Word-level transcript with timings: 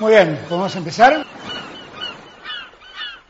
Muy 0.00 0.12
bien, 0.12 0.38
¿podemos 0.48 0.74
empezar? 0.76 1.26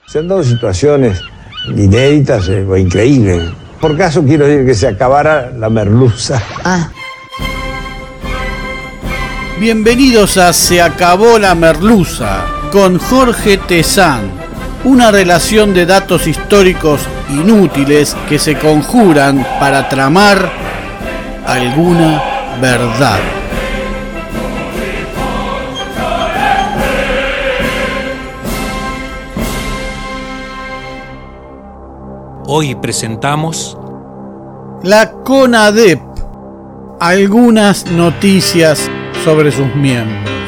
Se 0.07 0.21
han 0.21 0.29
dado 0.29 0.45
situaciones 0.45 1.21
inéditas 1.67 2.49
eh, 2.49 2.65
o 2.65 2.77
increíbles. 2.77 3.51
Por 3.81 3.99
caso 3.99 4.23
quiero 4.23 4.47
decir 4.47 4.65
que 4.65 4.75
se 4.75 4.87
acabara 4.87 5.51
la 5.51 5.69
merluza. 5.69 6.41
Ah, 6.65 6.89
Bienvenidos 9.59 10.39
a 10.39 10.53
Se 10.53 10.81
acabó 10.81 11.39
la 11.41 11.57
merluza 11.57 12.45
con 12.71 12.99
Jorge 12.99 13.59
Tezán. 13.59 14.31
Una 14.85 15.11
relación 15.11 15.75
de 15.75 15.87
datos 15.87 16.29
históricos 16.29 17.01
inútiles 17.29 18.17
que 18.29 18.39
se 18.39 18.57
conjuran 18.57 19.45
para 19.59 19.89
tramar 19.89 20.51
alguna 21.47 22.23
verdad. 22.61 23.40
Hoy 32.53 32.75
presentamos 32.75 33.79
La 34.83 35.13
CONADEP. 35.13 36.01
Algunas 36.99 37.87
noticias 37.93 38.91
sobre 39.25 39.53
sus 39.53 39.73
miembros. 39.77 40.40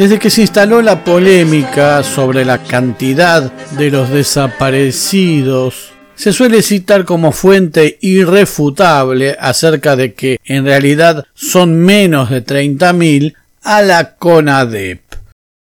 Desde 0.00 0.18
que 0.18 0.30
se 0.30 0.40
instaló 0.40 0.80
la 0.80 1.04
polémica 1.04 2.02
sobre 2.02 2.46
la 2.46 2.62
cantidad 2.62 3.52
de 3.52 3.90
los 3.90 4.08
desaparecidos, 4.08 5.92
se 6.14 6.32
suele 6.32 6.62
citar 6.62 7.04
como 7.04 7.32
fuente 7.32 7.98
irrefutable 8.00 9.36
acerca 9.38 9.96
de 9.96 10.14
que 10.14 10.40
en 10.46 10.64
realidad 10.64 11.26
son 11.34 11.76
menos 11.76 12.30
de 12.30 12.42
30.000 12.42 13.34
a 13.60 13.82
la 13.82 14.16
CONADEP, 14.16 15.02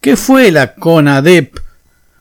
¿Qué 0.00 0.16
fue 0.16 0.52
la 0.52 0.74
CONADEP? 0.74 1.58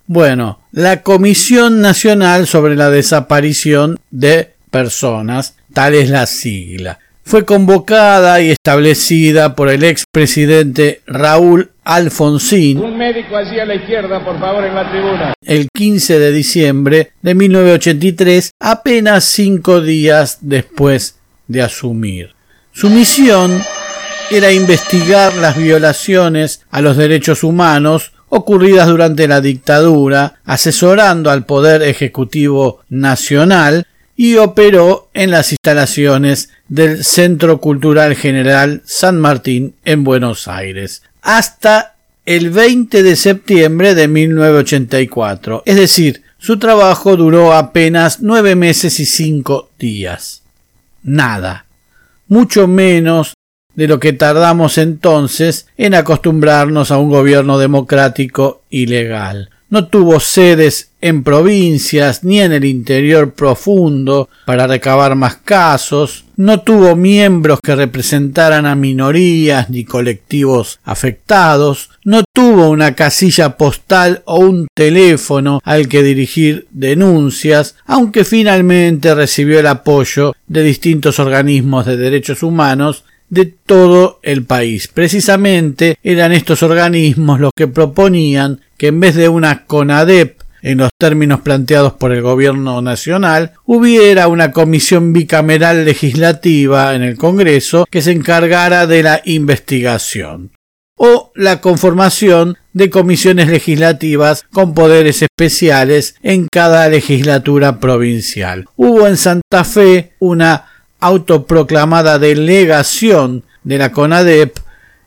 Bueno, 0.08 0.64
la 0.72 1.04
Comisión 1.04 1.82
Nacional 1.82 2.48
sobre 2.48 2.76
la 2.76 2.90
Desaparición 2.90 4.00
de 4.10 4.56
Personas, 4.72 5.54
tal 5.74 5.96
es 5.96 6.10
la 6.10 6.26
sigla. 6.26 7.00
Fue 7.24 7.46
convocada 7.46 8.42
y 8.42 8.50
establecida 8.50 9.56
por 9.56 9.70
el 9.70 9.84
expresidente 9.84 11.02
Raúl 11.06 11.70
Alfonsín 11.84 12.80
Un 12.80 12.98
médico 12.98 13.38
allí 13.38 13.60
a 13.60 13.66
la 13.66 13.76
izquierda, 13.76 14.24
por 14.26 14.40
favor, 14.40 14.64
en 14.66 14.76
la 14.76 14.90
tribuna. 14.90 15.34
el 15.46 15.70
15 15.72 16.20
de 16.20 16.32
diciembre 16.32 17.12
de 17.22 17.36
1983, 17.36 18.52
apenas 18.60 19.24
cinco 19.26 19.82
días 19.82 20.40
después 20.42 21.20
de 21.48 21.62
asumir. 21.62 22.34
Su 22.72 22.90
misión 22.90 23.62
era 24.30 24.52
investigar 24.52 25.36
las 25.36 25.58
violaciones 25.58 26.66
a 26.72 26.82
los 26.82 26.98
derechos 26.98 27.44
humanos 27.44 28.14
ocurridas 28.30 28.88
durante 28.88 29.28
la 29.28 29.42
dictadura, 29.42 30.36
asesorando 30.46 31.30
al 31.30 31.46
Poder 31.46 31.82
Ejecutivo 31.82 32.80
Nacional 32.90 33.88
y 34.16 34.36
operó 34.36 35.10
en 35.14 35.32
las 35.32 35.52
instalaciones 35.52 36.50
del 36.68 37.04
Centro 37.04 37.60
Cultural 37.60 38.16
General 38.16 38.82
San 38.86 39.20
Martín 39.20 39.76
en 39.86 40.04
Buenos 40.04 40.48
Aires 40.48 41.04
hasta 41.22 41.96
el 42.26 42.50
20 42.50 43.04
de 43.04 43.16
septiembre 43.16 43.96
de 43.96 44.08
1984. 44.08 45.64
Es 45.66 45.76
decir, 45.76 46.24
su 46.38 46.58
trabajo 46.58 47.16
duró 47.16 47.54
apenas 47.54 48.22
nueve 48.22 48.56
meses 48.56 49.00
y 49.00 49.06
cinco 49.06 49.70
días. 49.78 50.42
Nada. 51.04 51.66
Mucho 52.28 52.68
menos 52.68 53.34
de 53.76 53.88
lo 53.88 54.00
que 54.00 54.14
tardamos 54.14 54.80
entonces 54.80 55.68
en 55.78 55.94
acostumbrarnos 55.94 56.90
a 56.90 56.98
un 56.98 57.10
gobierno 57.10 57.60
democrático 57.60 58.64
y 58.72 58.88
legal. 58.88 59.51
No 59.72 59.88
tuvo 59.88 60.20
sedes 60.20 60.92
en 61.00 61.24
provincias 61.24 62.26
ni 62.26 62.42
en 62.42 62.52
el 62.52 62.66
interior 62.66 63.34
profundo 63.34 64.30
para 64.46 64.68
recabar 64.68 65.16
más 65.16 65.38
casos, 65.38 66.26
no 66.36 66.60
tuvo 66.60 66.98
miembros 66.98 67.62
que 67.62 67.76
representaran 67.76 68.66
a 68.66 68.76
minorías 68.76 69.70
ni 69.70 69.86
colectivos 69.86 70.80
afectados, 70.84 71.90
no 72.04 72.24
tuvo 72.34 72.70
una 72.70 72.96
casilla 72.96 73.56
postal 73.56 74.24
o 74.26 74.40
un 74.40 74.68
teléfono 74.76 75.62
al 75.64 75.88
que 75.88 76.04
dirigir 76.04 76.68
denuncias, 76.72 77.76
aunque 77.86 78.26
finalmente 78.26 79.16
recibió 79.16 79.60
el 79.60 79.68
apoyo 79.68 80.36
de 80.48 80.64
distintos 80.64 81.18
organismos 81.18 81.86
de 81.86 81.96
derechos 81.96 82.44
humanos 82.44 83.06
de 83.32 83.46
todo 83.46 84.20
el 84.22 84.46
país. 84.46 84.88
Precisamente 84.90 85.98
eran 86.04 86.34
estos 86.34 86.62
organismos 86.62 87.40
los 87.40 87.52
que 87.56 87.68
proponían 87.68 88.60
que 88.78 88.88
en 88.88 89.00
vez 89.00 89.16
de 89.16 89.30
una 89.30 89.66
CONADEP 89.66 90.42
en 90.62 90.78
los 90.78 90.92
términos 91.00 91.42
planteados 91.42 91.94
por 91.94 92.12
el 92.12 92.22
gobierno 92.22 92.82
nacional, 92.82 93.54
hubiera 93.66 94.28
una 94.28 94.52
comisión 94.52 95.12
bicameral 95.14 95.86
legislativa 95.86 96.94
en 96.94 97.02
el 97.02 97.18
Congreso 97.18 97.88
que 97.90 98.04
se 98.04 98.12
encargara 98.12 98.86
de 98.86 99.02
la 99.02 99.22
investigación 99.26 100.52
o 100.98 101.32
la 101.34 101.62
conformación 101.62 102.58
de 102.74 102.92
comisiones 102.92 103.48
legislativas 103.48 104.44
con 104.52 104.76
poderes 104.76 105.24
especiales 105.24 106.16
en 106.22 106.48
cada 106.52 106.88
legislatura 106.90 107.80
provincial. 107.80 108.66
Hubo 108.76 109.08
en 109.08 109.18
Santa 109.18 109.64
Fe 109.64 110.14
una 110.20 110.71
autoproclamada 111.02 112.18
delegación 112.18 113.44
de 113.64 113.78
la 113.78 113.92
CONADEP 113.92 114.58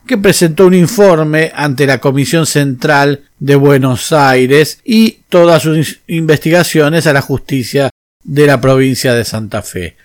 que 0.05 0.17
presentó 0.17 0.67
un 0.67 0.75
informe 0.75 1.51
ante 1.55 1.87
la 1.87 1.99
Comisión 1.99 2.45
Central 2.45 3.23
de 3.39 3.55
Buenos 3.55 4.11
Aires 4.11 4.79
y 4.85 5.19
todas 5.29 5.63
sus 5.63 6.01
investigaciones 6.07 7.07
a 7.07 7.13
la 7.13 7.21
justicia 7.21 7.89
de 8.23 8.45
la 8.45 8.61
provincia 8.61 9.15
de 9.15 9.25
Santa 9.25 9.61
Fe. 9.61 9.95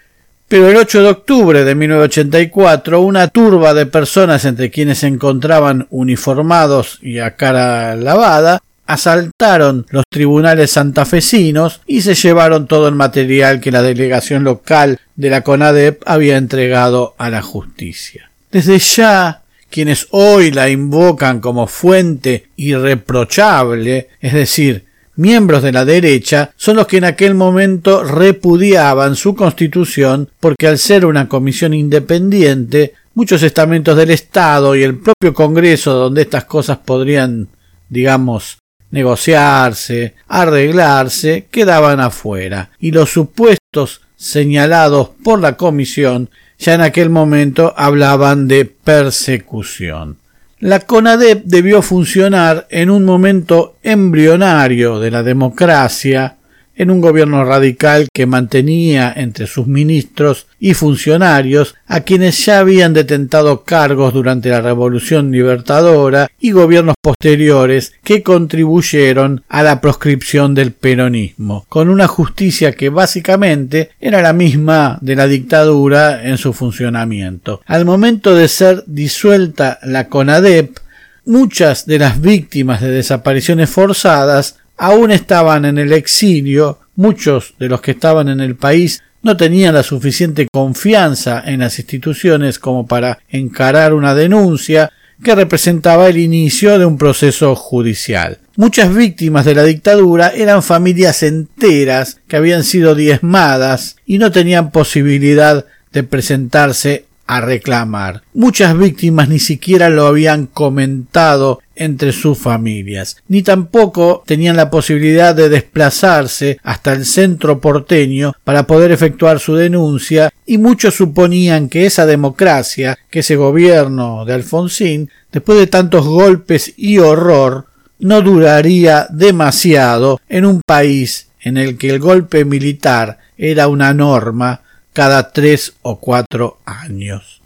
Pero 0.49 0.69
el 0.69 0.77
8 0.77 1.03
de 1.03 1.09
octubre 1.09 1.65
de 1.65 1.75
1984, 1.75 3.01
una 3.01 3.29
turba 3.29 3.73
de 3.73 3.87
personas 3.87 4.45
entre 4.45 4.71
quienes 4.71 4.99
se 4.99 5.07
encontraban 5.07 5.87
uniformados 5.91 6.99
y 7.03 7.19
a 7.19 7.37
cara 7.37 7.95
lavada, 7.95 8.61
asaltaron 8.91 9.87
los 9.91 10.03
tribunales 10.11 10.73
santafesinos 10.73 11.81
y 11.87 12.01
se 12.01 12.15
llevaron 12.15 12.67
todo 12.67 12.89
el 12.89 12.97
material 12.97 13.61
que 13.61 13.71
la 13.71 13.83
delegación 13.83 14.43
local 14.43 14.99
de 15.15 15.31
la 15.31 15.43
CONADEP 15.43 16.03
había 16.07 16.37
entregado 16.37 17.15
a 17.17 17.31
la 17.31 17.41
justicia. 17.41 18.31
Desde 18.51 18.79
ya 18.81 19.43
quienes 19.71 20.09
hoy 20.11 20.51
la 20.51 20.69
invocan 20.69 21.41
como 21.41 21.69
fuente 21.69 22.49
irreprochable, 22.57 24.09
es 24.21 24.33
decir, 24.33 24.85
miembros 25.15 25.63
de 25.63 25.71
la 25.71 25.85
derecha, 25.85 26.51
son 26.57 26.77
los 26.77 26.89
que 26.89 26.97
en 26.97 27.05
aquel 27.05 27.37
momento 27.37 28.03
repudiaban 28.03 29.15
su 29.15 29.37
constitución 29.37 30.29
porque 30.41 30.67
al 30.67 30.79
ser 30.79 31.07
una 31.07 31.29
comisión 31.29 31.75
independiente, 31.75 32.95
muchos 33.15 33.45
estamentos 33.45 33.97
del 33.97 34.11
Estado 34.11 34.75
y 34.75 34.83
el 34.83 34.99
propio 34.99 35.33
Congreso 35.33 35.93
donde 35.93 36.23
estas 36.23 36.45
cosas 36.45 36.79
podrían, 36.79 37.47
digamos, 37.89 38.60
negociarse, 38.91 40.15
arreglarse, 40.29 41.47
quedaban 41.51 42.01
afuera, 42.01 42.71
y 42.79 42.91
los 42.91 43.11
supuestos 43.11 44.03
señalados 44.17 45.11
por 45.23 45.41
la 45.41 45.57
comisión 45.57 46.31
ya 46.59 46.75
en 46.75 46.83
aquel 46.83 47.09
momento 47.09 47.73
hablaban 47.77 48.47
de 48.47 48.67
persecución. 48.67 50.19
La 50.59 50.81
CONADEP 50.81 51.45
debió 51.45 51.81
funcionar 51.81 52.67
en 52.69 52.91
un 52.91 53.05
momento 53.05 53.77
embrionario 53.83 55.01
de 55.01 55.11
la 55.11 55.23
democracia 55.23 56.37
en 56.81 56.91
un 56.91 57.03
gobierno 57.03 57.45
radical 57.45 58.09
que 58.11 58.25
mantenía 58.25 59.13
entre 59.15 59.47
sus 59.47 59.67
ministros 59.67 60.47
y 60.59 60.73
funcionarios 60.73 61.75
a 61.87 62.01
quienes 62.01 62.47
ya 62.47 62.61
habían 62.61 62.95
detentado 62.95 63.65
cargos 63.65 64.15
durante 64.15 64.49
la 64.49 64.63
Revolución 64.63 65.31
Libertadora 65.31 66.31
y 66.41 66.53
gobiernos 66.53 66.95
posteriores 67.03 67.93
que 68.03 68.23
contribuyeron 68.23 69.45
a 69.51 69.63
la 69.63 69.83
proscripción 69.83 70.55
del 70.55 70.73
peronismo, 70.73 71.67
con 71.69 71.91
una 71.91 72.09
justicia 72.09 72.73
que 72.73 72.89
básicamente 72.89 73.91
era 74.01 74.23
la 74.23 74.33
misma 74.33 74.97
de 75.03 75.17
la 75.17 75.27
dictadura 75.27 76.25
en 76.25 76.39
su 76.39 76.55
funcionamiento. 76.55 77.61
Al 77.67 77.85
momento 77.85 78.35
de 78.35 78.49
ser 78.49 78.85
disuelta 78.87 79.79
la 79.83 80.09
CONADEP, 80.09 80.79
muchas 81.27 81.85
de 81.85 81.99
las 81.99 82.23
víctimas 82.23 82.81
de 82.81 82.91
desapariciones 82.91 83.69
forzadas 83.69 84.57
aún 84.81 85.11
estaban 85.11 85.67
en 85.67 85.77
el 85.77 85.93
exilio, 85.93 86.79
muchos 86.97 87.55
de 87.59 87.69
los 87.69 87.83
que 87.83 87.91
estaban 87.91 88.31
en 88.31 88.41
el 88.41 88.57
país 88.57 89.03
no 89.23 89.37
tenían 89.37 89.75
la 89.75 89.83
suficiente 89.83 90.49
confianza 90.51 91.43
en 91.45 91.61
las 91.61 91.79
instituciones 91.79 92.59
como 92.59 92.87
para 92.87 93.19
encarar 93.29 93.93
una 93.93 94.15
denuncia 94.15 94.91
que 95.23 95.35
representaba 95.35 96.09
el 96.09 96.17
inicio 96.17 96.79
de 96.79 96.87
un 96.87 96.97
proceso 96.97 97.55
judicial. 97.55 98.39
Muchas 98.57 98.95
víctimas 98.95 99.45
de 99.45 99.55
la 99.55 99.65
dictadura 99.65 100.29
eran 100.29 100.63
familias 100.63 101.23
enteras 101.23 102.19
que 102.27 102.37
habían 102.37 102.65
sido 102.65 102.95
diezmadas 102.95 103.97
y 104.07 104.17
no 104.17 104.33
tenían 104.33 104.71
posibilidad 104.71 105.67
de 105.93 106.03
presentarse 106.05 107.05
a 107.31 107.41
reclamar. 107.41 108.23
Muchas 108.35 108.77
víctimas 108.77 109.29
ni 109.29 109.39
siquiera 109.39 109.89
lo 109.89 110.07
habían 110.07 110.47
comentado 110.47 111.61
entre 111.77 112.11
sus 112.13 112.37
familias, 112.37 113.19
ni 113.29 113.43
tampoco 113.43 114.25
tenían 114.27 114.57
la 114.57 114.69
posibilidad 114.69 115.33
de 115.33 115.49
desplazarse 115.49 116.59
hasta 116.65 116.93
el 116.93 117.07
centro 117.07 117.61
porteño 117.61 118.33
para 118.43 118.67
poder 118.67 118.91
efectuar 118.91 119.39
su 119.39 119.55
denuncia, 119.55 120.31
y 120.45 120.59
muchos 120.59 120.97
suponían 120.97 121.69
que 121.69 121.87
esa 121.87 122.05
democracia, 122.05 122.99
que 123.11 123.21
ese 123.21 123.37
gobierno 123.37 124.25
de 124.25 124.35
Alfonsín, 124.35 125.09
después 125.31 125.57
de 125.57 125.69
tantos 125.69 126.07
golpes 126.07 126.75
y 126.77 126.99
horror, 126.99 127.67
no 128.01 128.23
duraría 128.23 129.07
demasiado 129.09 130.21
en 130.29 130.47
un 130.47 130.63
país 130.67 131.29
en 131.41 131.59
el 131.59 131.79
que 131.79 131.91
el 131.91 132.01
golpe 132.01 132.45
militar 132.45 133.19
era 133.39 133.69
una 133.69 133.95
norma 133.95 134.63
cada 134.93 135.33
tres 135.33 135.75
o 135.83 135.99
cuatro 135.99 136.59
años 136.65 137.41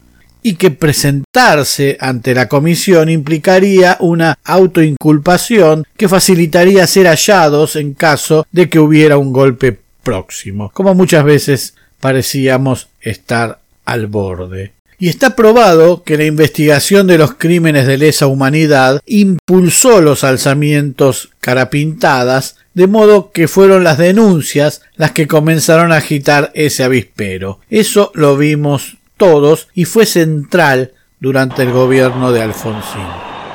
y 0.45 0.57
que 0.57 0.69
presentarse 0.69 1.97
ante 1.99 2.35
la 2.35 2.47
comisión 2.47 3.09
implicaría 3.09 3.97
una 3.99 4.37
autoinculpación 4.43 5.87
que 5.97 6.07
facilitaría 6.07 6.85
ser 6.85 7.07
hallados 7.07 7.75
en 7.75 7.95
caso 7.95 8.45
de 8.51 8.69
que 8.69 8.77
hubiera 8.77 9.17
un 9.17 9.33
golpe 9.33 9.79
próximo, 10.03 10.69
como 10.71 10.93
muchas 10.93 11.23
veces 11.23 11.73
parecíamos 11.99 12.89
estar 13.01 13.59
al 13.85 14.05
borde. 14.05 14.74
Y 14.97 15.09
está 15.09 15.35
probado 15.35 16.03
que 16.03 16.17
la 16.17 16.25
investigación 16.25 17.07
de 17.07 17.17
los 17.17 17.33
crímenes 17.33 17.87
de 17.87 17.97
lesa 17.97 18.27
humanidad 18.27 19.01
impulsó 19.05 20.01
los 20.01 20.23
alzamientos 20.23 21.29
carapintadas 21.41 22.57
de 22.73 22.87
modo 22.87 23.31
que 23.31 23.47
fueron 23.47 23.83
las 23.83 23.97
denuncias 23.97 24.81
las 24.95 25.11
que 25.11 25.27
comenzaron 25.27 25.91
a 25.91 25.97
agitar 25.97 26.51
ese 26.53 26.83
avispero. 26.83 27.59
Eso 27.69 28.11
lo 28.13 28.37
vimos 28.37 28.97
todos 29.17 29.69
y 29.73 29.85
fue 29.85 30.05
central 30.05 30.91
durante 31.19 31.63
el 31.63 31.71
gobierno 31.71 32.31
de 32.31 32.41
Alfonsín. 32.41 33.07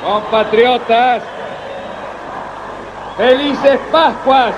Compatriotas, 0.03 1.21
felices 3.15 3.79
Pascuas. 3.91 4.55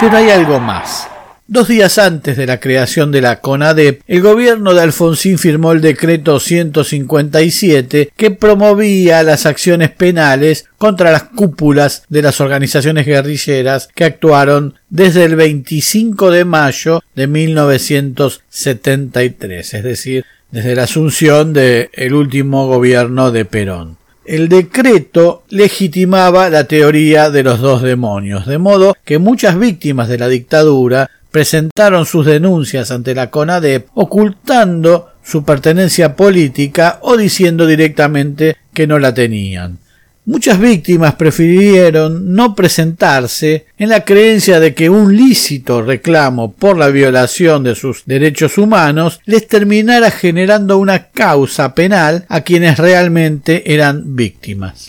Pero 0.00 0.16
hay 0.16 0.30
algo 0.30 0.60
más. 0.60 1.08
Dos 1.54 1.68
días 1.68 1.98
antes 1.98 2.36
de 2.36 2.46
la 2.46 2.58
creación 2.58 3.12
de 3.12 3.20
la 3.20 3.40
CONADEP, 3.40 4.00
el 4.08 4.22
gobierno 4.22 4.74
de 4.74 4.82
Alfonsín 4.82 5.38
firmó 5.38 5.70
el 5.70 5.80
decreto 5.80 6.40
157 6.40 8.10
que 8.16 8.30
promovía 8.32 9.22
las 9.22 9.46
acciones 9.46 9.90
penales 9.90 10.64
contra 10.78 11.12
las 11.12 11.22
cúpulas 11.22 12.06
de 12.08 12.22
las 12.22 12.40
organizaciones 12.40 13.06
guerrilleras 13.06 13.88
que 13.94 14.02
actuaron 14.02 14.74
desde 14.90 15.22
el 15.22 15.36
25 15.36 16.32
de 16.32 16.44
mayo 16.44 17.04
de 17.14 17.28
1973, 17.28 19.74
es 19.74 19.84
decir, 19.84 20.24
desde 20.50 20.74
la 20.74 20.82
asunción 20.82 21.52
del 21.52 22.14
último 22.14 22.66
gobierno 22.66 23.30
de 23.30 23.44
Perón. 23.44 23.96
El 24.24 24.48
decreto 24.48 25.44
legitimaba 25.50 26.50
la 26.50 26.64
teoría 26.64 27.30
de 27.30 27.44
los 27.44 27.60
dos 27.60 27.82
demonios, 27.82 28.44
de 28.46 28.58
modo 28.58 28.96
que 29.04 29.18
muchas 29.18 29.56
víctimas 29.56 30.08
de 30.08 30.18
la 30.18 30.28
dictadura 30.28 31.10
presentaron 31.34 32.06
sus 32.06 32.26
denuncias 32.26 32.92
ante 32.92 33.12
la 33.12 33.28
CONADEP 33.28 33.88
ocultando 33.94 35.08
su 35.20 35.44
pertenencia 35.44 36.14
política 36.14 37.00
o 37.02 37.16
diciendo 37.16 37.66
directamente 37.66 38.56
que 38.72 38.86
no 38.86 39.00
la 39.00 39.12
tenían. 39.12 39.78
Muchas 40.26 40.60
víctimas 40.60 41.16
prefirieron 41.16 42.34
no 42.34 42.54
presentarse 42.54 43.66
en 43.76 43.88
la 43.88 44.04
creencia 44.04 44.60
de 44.60 44.74
que 44.74 44.88
un 44.88 45.16
lícito 45.16 45.82
reclamo 45.82 46.52
por 46.52 46.78
la 46.78 46.86
violación 46.90 47.64
de 47.64 47.74
sus 47.74 48.04
derechos 48.06 48.56
humanos 48.56 49.18
les 49.24 49.48
terminara 49.48 50.12
generando 50.12 50.78
una 50.78 51.08
causa 51.08 51.74
penal 51.74 52.26
a 52.28 52.42
quienes 52.42 52.78
realmente 52.78 53.74
eran 53.74 54.14
víctimas. 54.14 54.88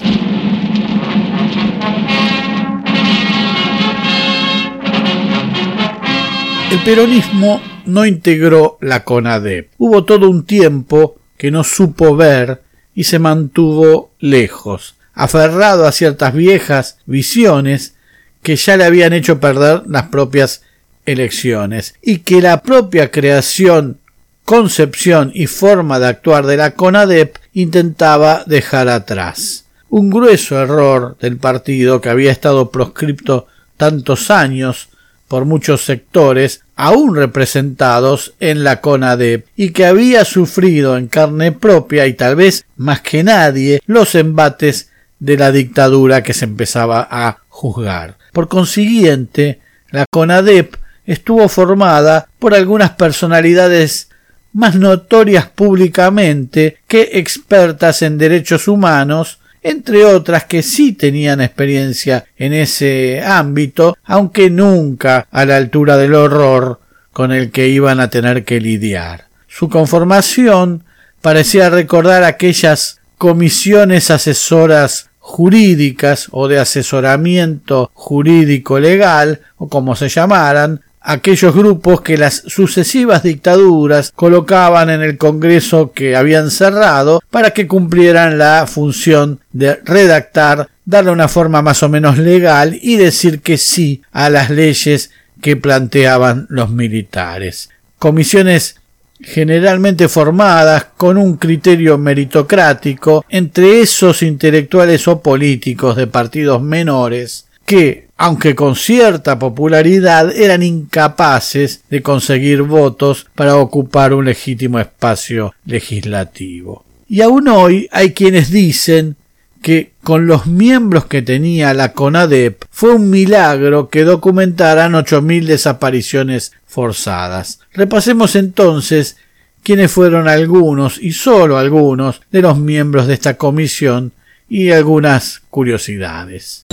El 6.72 6.84
peronismo 6.84 7.62
no 7.86 8.06
integró 8.06 8.78
la 8.82 9.04
CONADEP. 9.04 9.70
Hubo 9.78 10.04
todo 10.04 10.30
un 10.30 10.46
tiempo 10.46 11.16
que 11.38 11.52
no 11.52 11.64
supo 11.64 12.16
ver 12.16 12.64
y 12.96 13.04
se 13.04 13.20
mantuvo 13.20 14.12
lejos, 14.20 14.96
aferrado 15.14 15.86
a 15.86 15.92
ciertas 15.92 16.34
viejas 16.34 16.98
visiones 17.06 17.96
que 18.42 18.56
ya 18.56 18.78
le 18.78 18.86
habían 18.86 19.14
hecho 19.14 19.40
perder 19.40 19.84
las 19.88 20.08
propias 20.08 20.64
elecciones 21.06 21.96
y 22.02 22.20
que 22.20 22.42
la 22.42 22.64
propia 22.64 23.12
creación, 23.12 24.00
concepción 24.44 25.32
y 25.34 25.46
forma 25.46 26.00
de 26.00 26.08
actuar 26.08 26.48
de 26.48 26.58
la 26.58 26.72
CONADEP 26.72 27.38
intentaba 27.54 28.44
dejar 28.48 28.90
atrás. 28.90 29.66
Un 29.90 30.10
grueso 30.10 30.60
error 30.60 31.16
del 31.22 31.38
partido 31.38 32.02
que 32.02 32.10
había 32.10 32.32
estado 32.32 32.72
proscripto 32.72 33.48
tantos 33.78 34.32
años 34.32 34.90
por 35.28 35.46
muchos 35.46 35.86
sectores 35.86 36.62
aún 36.76 37.16
representados 37.16 38.34
en 38.40 38.64
la 38.64 38.82
CONADEP 38.82 39.48
y 39.56 39.72
que 39.72 39.86
había 39.86 40.26
sufrido 40.26 40.98
en 40.98 41.08
carne 41.08 41.52
propia 41.52 42.06
y 42.08 42.14
tal 42.14 42.36
vez 42.36 42.66
más 42.78 43.02
que 43.02 43.24
nadie 43.24 43.82
los 43.86 44.16
embates 44.16 44.90
de 45.20 45.38
la 45.38 45.52
dictadura 45.52 46.24
que 46.24 46.34
se 46.34 46.46
empezaba 46.46 47.08
a 47.10 47.38
juzgar. 47.48 48.18
Por 48.34 48.48
consiguiente, 48.48 49.60
la 49.90 50.06
CONADEP 50.12 50.76
estuvo 51.06 51.48
formada 51.48 52.28
por 52.40 52.54
algunas 52.54 52.92
personalidades 52.92 54.10
más 54.54 54.76
notorias 54.76 55.48
públicamente 55.48 56.78
que 56.88 57.10
expertas 57.14 58.02
en 58.02 58.18
derechos 58.18 58.68
humanos 58.68 59.40
entre 59.68 60.06
otras 60.06 60.44
que 60.44 60.62
sí 60.62 60.94
tenían 60.94 61.42
experiencia 61.42 62.26
en 62.38 62.54
ese 62.54 63.24
ámbito, 63.26 63.98
aunque 64.04 64.52
nunca 64.52 65.28
a 65.32 65.44
la 65.44 65.58
altura 65.58 65.98
del 65.98 66.14
horror 66.14 66.82
con 67.12 67.32
el 67.32 67.50
que 67.50 67.68
iban 67.68 68.00
a 68.00 68.12
tener 68.12 68.46
que 68.46 68.62
lidiar. 68.62 69.26
Su 69.48 69.68
conformación 69.68 70.84
parecía 71.20 71.72
recordar 71.72 72.24
aquellas 72.24 73.02
comisiones 73.18 74.12
asesoras 74.12 75.10
jurídicas 75.18 76.28
o 76.30 76.48
de 76.48 76.60
asesoramiento 76.60 77.90
jurídico 77.96 78.80
legal 78.80 79.42
o 79.58 79.68
como 79.68 79.96
se 79.96 80.10
llamaran 80.10 80.82
aquellos 81.06 81.54
grupos 81.54 82.02
que 82.02 82.18
las 82.18 82.44
sucesivas 82.48 83.22
dictaduras 83.22 84.12
colocaban 84.14 84.90
en 84.90 85.04
el 85.04 85.18
Congreso 85.18 85.92
que 85.92 86.16
habían 86.16 86.50
cerrado 86.50 87.22
para 87.30 87.52
que 87.52 87.68
cumplieran 87.68 88.40
la 88.40 88.66
función 88.68 89.40
de 89.54 89.76
redactar, 89.86 90.68
darle 90.84 91.12
una 91.12 91.28
forma 91.28 91.62
más 91.62 91.84
o 91.84 91.90
menos 91.90 92.18
legal 92.18 92.78
y 92.82 92.98
decir 92.98 93.42
que 93.42 93.58
sí 93.58 94.02
a 94.12 94.32
las 94.32 94.50
leyes 94.50 95.12
que 95.42 95.56
planteaban 95.56 96.48
los 96.50 96.72
militares. 96.72 97.70
Comisiones 98.00 98.78
generalmente 99.22 100.10
formadas 100.10 100.88
con 100.98 101.18
un 101.18 101.38
criterio 101.38 101.98
meritocrático 101.98 103.24
entre 103.30 103.80
esos 103.82 104.24
intelectuales 104.24 105.08
o 105.08 105.22
políticos 105.22 105.96
de 105.96 106.08
partidos 106.08 106.62
menores 106.62 107.45
que 107.66 108.06
aunque 108.18 108.56
con 108.56 108.76
cierta 108.76 109.38
popularidad, 109.40 110.32
eran 110.36 110.64
incapaces 110.64 111.82
de 111.90 112.02
conseguir 112.02 112.62
votos 112.62 113.28
para 113.36 113.58
ocupar 113.58 114.14
un 114.14 114.26
legítimo 114.26 114.80
espacio 114.80 115.54
legislativo. 115.66 116.86
Y 117.10 117.22
aún 117.22 117.48
hoy 117.50 117.90
hay 117.92 118.14
quienes 118.14 118.52
dicen 118.52 119.18
que 119.62 119.92
con 120.04 120.28
los 120.28 120.46
miembros 120.46 121.06
que 121.06 121.22
tenía 121.22 121.74
la 121.74 121.92
CONADEP 121.92 122.66
fue 122.70 122.94
un 122.94 123.10
milagro 123.10 123.90
que 123.90 124.04
documentaran 124.04 124.94
8.000 124.94 125.46
desapariciones 125.46 126.54
forzadas. 126.68 127.60
Repasemos 127.74 128.36
entonces 128.36 129.18
quiénes 129.64 129.92
fueron 129.92 130.28
algunos 130.28 131.00
y 131.02 131.12
solo 131.12 131.58
algunos 131.58 132.22
de 132.32 132.42
los 132.44 132.58
miembros 132.60 133.08
de 133.08 133.16
esta 133.16 133.36
comisión 133.36 134.14
y 134.48 134.72
algunas 134.72 135.42
curiosidades. 135.50 136.66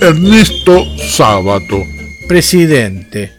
Ernesto 0.00 0.86
Sábato. 0.96 1.84
Presidente. 2.28 3.32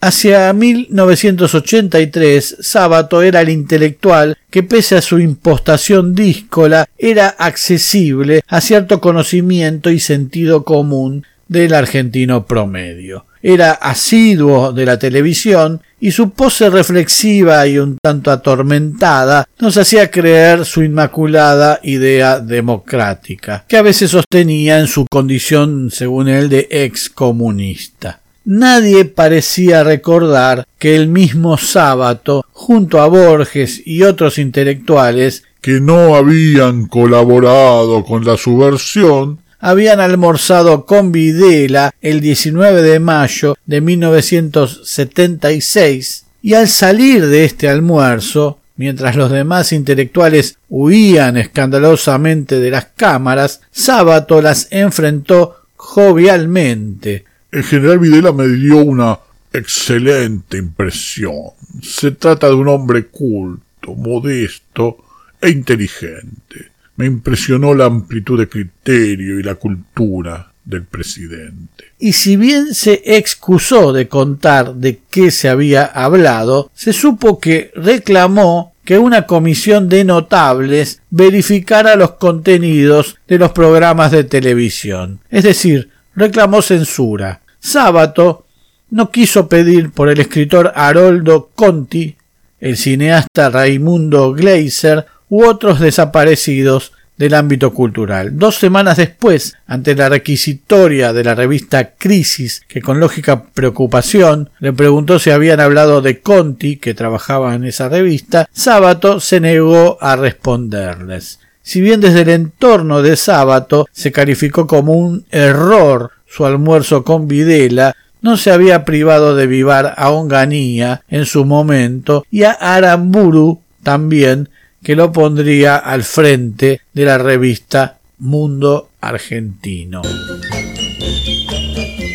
Hacia 0.00 0.52
1983, 0.52 2.56
Sábato 2.60 3.22
era 3.22 3.40
el 3.40 3.48
intelectual 3.48 4.36
que 4.50 4.64
pese 4.64 4.96
a 4.96 5.02
su 5.02 5.20
impostación 5.20 6.16
díscola 6.16 6.88
era 6.98 7.28
accesible 7.28 8.42
a 8.48 8.60
cierto 8.60 9.00
conocimiento 9.00 9.90
y 9.90 10.00
sentido 10.00 10.64
común 10.64 11.24
del 11.54 11.74
argentino 11.74 12.46
promedio. 12.46 13.26
Era 13.42 13.72
asiduo 13.72 14.72
de 14.72 14.86
la 14.86 14.98
televisión 14.98 15.80
y 16.00 16.10
su 16.10 16.30
pose 16.30 16.68
reflexiva 16.68 17.66
y 17.66 17.78
un 17.78 17.98
tanto 18.02 18.30
atormentada 18.30 19.48
nos 19.58 19.76
hacía 19.76 20.10
creer 20.10 20.64
su 20.64 20.82
inmaculada 20.82 21.80
idea 21.82 22.40
democrática, 22.40 23.64
que 23.66 23.78
a 23.78 23.82
veces 23.82 24.10
sostenía 24.10 24.78
en 24.78 24.86
su 24.86 25.06
condición, 25.10 25.90
según 25.90 26.28
él, 26.28 26.48
de 26.48 26.68
ex 26.70 27.08
comunista. 27.08 28.20
Nadie 28.46 29.06
parecía 29.06 29.82
recordar 29.82 30.66
que 30.78 30.96
el 30.96 31.08
mismo 31.08 31.56
sábado, 31.56 32.44
junto 32.52 33.00
a 33.00 33.06
Borges 33.06 33.80
y 33.86 34.02
otros 34.02 34.36
intelectuales, 34.36 35.44
que 35.62 35.80
no 35.80 36.14
habían 36.14 36.86
colaborado 36.86 38.04
con 38.04 38.26
la 38.26 38.36
subversión, 38.36 39.38
habían 39.60 40.00
almorzado 40.00 40.86
con 40.86 41.12
Videla 41.12 41.94
el 42.02 42.20
19 42.20 42.82
de 42.82 42.98
mayo 43.00 43.56
de 43.66 43.80
1976 43.80 46.26
y 46.42 46.54
al 46.54 46.68
salir 46.68 47.26
de 47.26 47.44
este 47.44 47.68
almuerzo, 47.68 48.60
mientras 48.76 49.16
los 49.16 49.30
demás 49.30 49.72
intelectuales 49.72 50.58
huían 50.68 51.38
escandalosamente 51.38 52.60
de 52.60 52.70
las 52.70 52.86
cámaras, 52.96 53.62
Sábato 53.70 54.42
las 54.42 54.68
enfrentó 54.70 55.56
jovialmente. 55.76 57.24
El 57.50 57.64
general 57.64 57.98
Videla 57.98 58.32
me 58.32 58.46
dio 58.48 58.76
una 58.78 59.18
excelente 59.52 60.56
impresión. 60.58 61.52
Se 61.82 62.10
trata 62.10 62.48
de 62.48 62.54
un 62.54 62.68
hombre 62.68 63.06
culto, 63.06 63.94
modesto 63.94 64.98
e 65.40 65.48
inteligente 65.50 66.73
me 66.96 67.06
impresionó 67.06 67.74
la 67.74 67.86
amplitud 67.86 68.38
de 68.38 68.48
criterio 68.48 69.38
y 69.38 69.42
la 69.42 69.56
cultura 69.56 70.52
del 70.64 70.84
presidente. 70.84 71.84
Y 71.98 72.12
si 72.12 72.36
bien 72.36 72.74
se 72.74 73.02
excusó 73.04 73.92
de 73.92 74.08
contar 74.08 74.74
de 74.74 75.00
qué 75.10 75.30
se 75.30 75.48
había 75.48 75.84
hablado, 75.84 76.70
se 76.74 76.92
supo 76.92 77.38
que 77.38 77.70
reclamó 77.74 78.74
que 78.84 78.98
una 78.98 79.26
comisión 79.26 79.88
de 79.88 80.04
notables 80.04 81.00
verificara 81.10 81.96
los 81.96 82.12
contenidos 82.12 83.16
de 83.26 83.38
los 83.38 83.52
programas 83.52 84.10
de 84.12 84.24
televisión. 84.24 85.20
Es 85.30 85.44
decir, 85.44 85.90
reclamó 86.14 86.60
censura. 86.62 87.40
Sábato 87.58 88.46
no 88.90 89.10
quiso 89.10 89.48
pedir 89.48 89.90
por 89.90 90.10
el 90.10 90.20
escritor 90.20 90.72
Haroldo 90.74 91.50
Conti, 91.54 92.16
el 92.60 92.76
cineasta 92.76 93.50
Raimundo 93.50 94.32
Gleiser 94.32 95.06
u 95.34 95.44
otros 95.46 95.80
desaparecidos 95.80 96.92
del 97.16 97.34
ámbito 97.34 97.74
cultural. 97.74 98.38
Dos 98.38 98.54
semanas 98.54 98.98
después, 98.98 99.56
ante 99.66 99.96
la 99.96 100.08
requisitoria 100.08 101.12
de 101.12 101.24
la 101.24 101.34
revista 101.34 101.90
Crisis, 101.98 102.62
que 102.68 102.80
con 102.80 103.00
lógica 103.00 103.42
preocupación 103.46 104.50
le 104.60 104.72
preguntó 104.72 105.18
si 105.18 105.30
habían 105.30 105.58
hablado 105.58 106.02
de 106.02 106.20
Conti, 106.20 106.76
que 106.76 106.94
trabajaba 106.94 107.52
en 107.56 107.64
esa 107.64 107.88
revista, 107.88 108.48
Sábato 108.52 109.18
se 109.18 109.40
negó 109.40 109.98
a 110.00 110.14
responderles. 110.14 111.40
Si 111.62 111.80
bien 111.80 112.00
desde 112.00 112.20
el 112.20 112.28
entorno 112.28 113.02
de 113.02 113.16
Sábato 113.16 113.88
se 113.90 114.12
calificó 114.12 114.68
como 114.68 114.92
un 114.92 115.24
error 115.32 116.12
su 116.28 116.46
almuerzo 116.46 117.02
con 117.02 117.26
Videla, 117.26 117.96
no 118.22 118.36
se 118.36 118.52
había 118.52 118.84
privado 118.84 119.34
de 119.34 119.48
vivar 119.48 119.94
a 119.96 120.10
Onganía 120.10 121.02
en 121.08 121.26
su 121.26 121.44
momento 121.44 122.24
y 122.30 122.44
a 122.44 122.52
Aramburu 122.52 123.62
también 123.82 124.48
que 124.84 124.94
lo 124.94 125.10
pondría 125.10 125.76
al 125.76 126.04
frente 126.04 126.82
de 126.92 127.04
la 127.04 127.18
revista 127.18 127.98
Mundo 128.18 128.90
Argentino. 129.00 130.02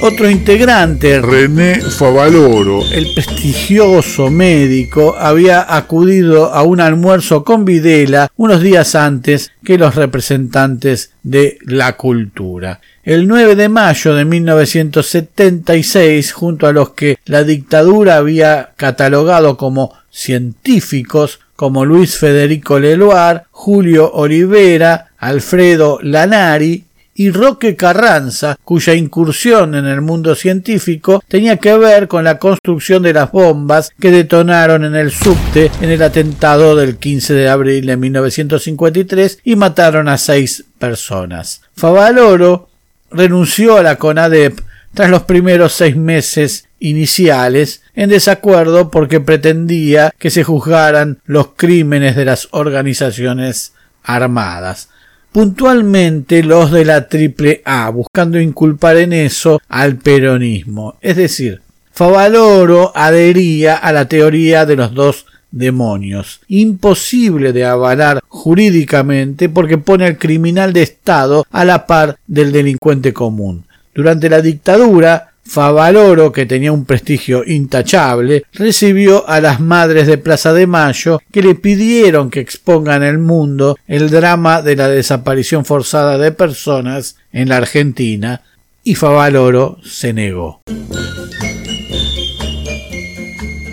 Otro 0.01 0.29
integrante, 0.29 1.19
René 1.19 1.81
Favaloro, 1.81 2.89
el 2.89 3.13
prestigioso 3.13 4.29
médico, 4.29 5.17
había 5.17 5.75
acudido 5.75 6.53
a 6.53 6.63
un 6.63 6.79
almuerzo 6.79 7.43
con 7.43 7.65
Videla 7.65 8.31
unos 8.37 8.61
días 8.61 8.95
antes 8.95 9.51
que 9.61 9.77
los 9.77 9.95
representantes 9.95 11.11
de 11.21 11.57
la 11.63 11.97
cultura. 11.97 12.79
El 13.03 13.27
9 13.27 13.55
de 13.55 13.67
mayo 13.67 14.13
de 14.13 14.23
1976, 14.23 16.31
junto 16.31 16.67
a 16.67 16.71
los 16.71 16.91
que 16.91 17.17
la 17.25 17.43
dictadura 17.43 18.15
había 18.15 18.71
catalogado 18.77 19.57
como 19.57 19.91
científicos, 20.11 21.41
como 21.59 21.83
Luis 21.83 22.15
Federico 22.15 22.79
Leloir, 22.79 23.41
Julio 23.51 24.09
Olivera, 24.13 25.07
Alfredo 25.17 25.99
Lanari 26.01 26.85
y 27.15 27.31
Roque 27.31 27.75
Carranza, 27.75 28.57
cuya 28.63 28.93
incursión 28.93 29.75
en 29.75 29.85
el 29.85 29.99
mundo 29.99 30.35
científico 30.35 31.21
tenía 31.27 31.57
que 31.57 31.77
ver 31.77 32.07
con 32.07 32.23
la 32.23 32.39
construcción 32.39 33.03
de 33.03 33.11
las 33.11 33.33
bombas 33.33 33.91
que 33.99 34.09
detonaron 34.09 34.85
en 34.85 34.95
el 34.95 35.11
subte 35.11 35.69
en 35.81 35.89
el 35.89 36.01
atentado 36.01 36.77
del 36.77 36.95
15 36.95 37.33
de 37.33 37.49
abril 37.49 37.87
de 37.87 37.97
1953 37.97 39.39
y 39.43 39.57
mataron 39.57 40.07
a 40.07 40.17
seis 40.17 40.63
personas. 40.77 41.59
Favaloro 41.75 42.69
renunció 43.11 43.75
a 43.75 43.83
la 43.83 43.97
CONADEP 43.97 44.61
tras 44.93 45.09
los 45.09 45.23
primeros 45.23 45.73
seis 45.73 45.97
meses 45.97 46.69
iniciales 46.79 47.81
en 47.99 48.09
desacuerdo 48.09 48.91
porque 48.91 49.19
pretendía 49.19 50.13
que 50.17 50.29
se 50.29 50.45
juzgaran 50.45 51.19
los 51.25 51.49
crímenes 51.57 52.15
de 52.15 52.23
las 52.23 52.47
organizaciones 52.51 53.73
armadas, 54.03 54.87
puntualmente 55.33 56.41
los 56.41 56.71
de 56.71 56.85
la 56.85 57.09
Triple 57.09 57.61
A, 57.65 57.89
buscando 57.89 58.39
inculpar 58.39 58.95
en 58.95 59.11
eso 59.11 59.61
al 59.67 59.97
peronismo. 59.97 60.95
Es 61.01 61.17
decir, 61.17 61.61
Favaloro 61.91 62.93
adhería 62.95 63.75
a 63.75 63.91
la 63.91 64.07
teoría 64.07 64.65
de 64.65 64.77
los 64.77 64.93
dos 64.93 65.25
demonios, 65.51 66.39
imposible 66.47 67.51
de 67.51 67.65
avalar 67.65 68.21
jurídicamente 68.29 69.49
porque 69.49 69.77
pone 69.77 70.05
al 70.05 70.17
criminal 70.17 70.71
de 70.71 70.83
Estado 70.83 71.45
a 71.51 71.65
la 71.65 71.85
par 71.85 72.17
del 72.27 72.53
delincuente 72.53 73.11
común. 73.11 73.65
Durante 73.93 74.29
la 74.29 74.41
dictadura, 74.41 75.28
Favaloro, 75.45 76.31
que 76.31 76.45
tenía 76.45 76.71
un 76.71 76.85
prestigio 76.85 77.43
intachable, 77.45 78.43
recibió 78.53 79.27
a 79.27 79.41
las 79.41 79.59
madres 79.59 80.07
de 80.07 80.17
Plaza 80.17 80.53
de 80.53 80.67
Mayo 80.67 81.19
que 81.31 81.41
le 81.41 81.55
pidieron 81.55 82.29
que 82.29 82.39
expongan 82.39 83.03
el 83.03 83.17
mundo 83.17 83.77
el 83.87 84.09
drama 84.09 84.61
de 84.61 84.75
la 84.75 84.87
desaparición 84.87 85.65
forzada 85.65 86.17
de 86.17 86.31
personas 86.31 87.17
en 87.31 87.49
la 87.49 87.57
Argentina 87.57 88.41
y 88.83 88.95
Favaloro 88.95 89.77
se 89.83 90.13
negó. 90.13 90.61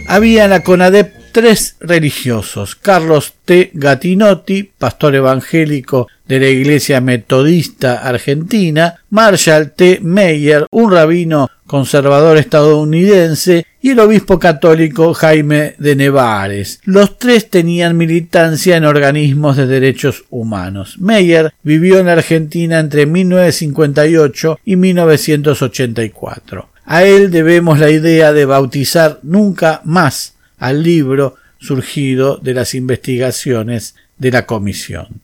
Había 0.08 0.44
en 0.44 0.50
la 0.50 0.62
CONADEP 0.62 1.16
tres 1.32 1.76
religiosos, 1.80 2.76
Carlos 2.76 3.34
T. 3.44 3.70
Gatinotti, 3.74 4.62
pastor 4.62 5.16
evangélico 5.16 6.08
de 6.26 6.40
la 6.40 6.48
Iglesia 6.48 7.02
Metodista 7.02 8.06
Argentina, 8.06 9.02
Marshall 9.10 9.72
T. 9.72 9.98
Meyer, 10.00 10.66
un 10.70 10.90
rabino 10.90 11.50
conservador 11.66 12.38
estadounidense, 12.38 13.66
y 13.86 13.90
el 13.90 14.00
obispo 14.00 14.38
católico 14.40 15.14
Jaime 15.14 15.74
de 15.78 15.94
Nevares. 15.94 16.80
Los 16.84 17.18
tres 17.18 17.50
tenían 17.50 17.96
militancia 17.96 18.76
en 18.76 18.84
organismos 18.84 19.56
de 19.56 19.66
derechos 19.66 20.24
humanos. 20.28 20.96
Meyer 20.98 21.54
vivió 21.62 22.00
en 22.00 22.08
Argentina 22.08 22.80
entre 22.80 23.06
1958 23.06 24.58
y 24.64 24.74
1984. 24.74 26.68
A 26.84 27.04
él 27.04 27.30
debemos 27.30 27.78
la 27.78 27.90
idea 27.90 28.32
de 28.32 28.44
bautizar 28.44 29.20
nunca 29.22 29.82
más 29.84 30.34
al 30.58 30.82
libro 30.82 31.36
surgido 31.58 32.38
de 32.38 32.54
las 32.54 32.74
investigaciones 32.74 33.94
de 34.18 34.30
la 34.30 34.46
comisión. 34.46 35.20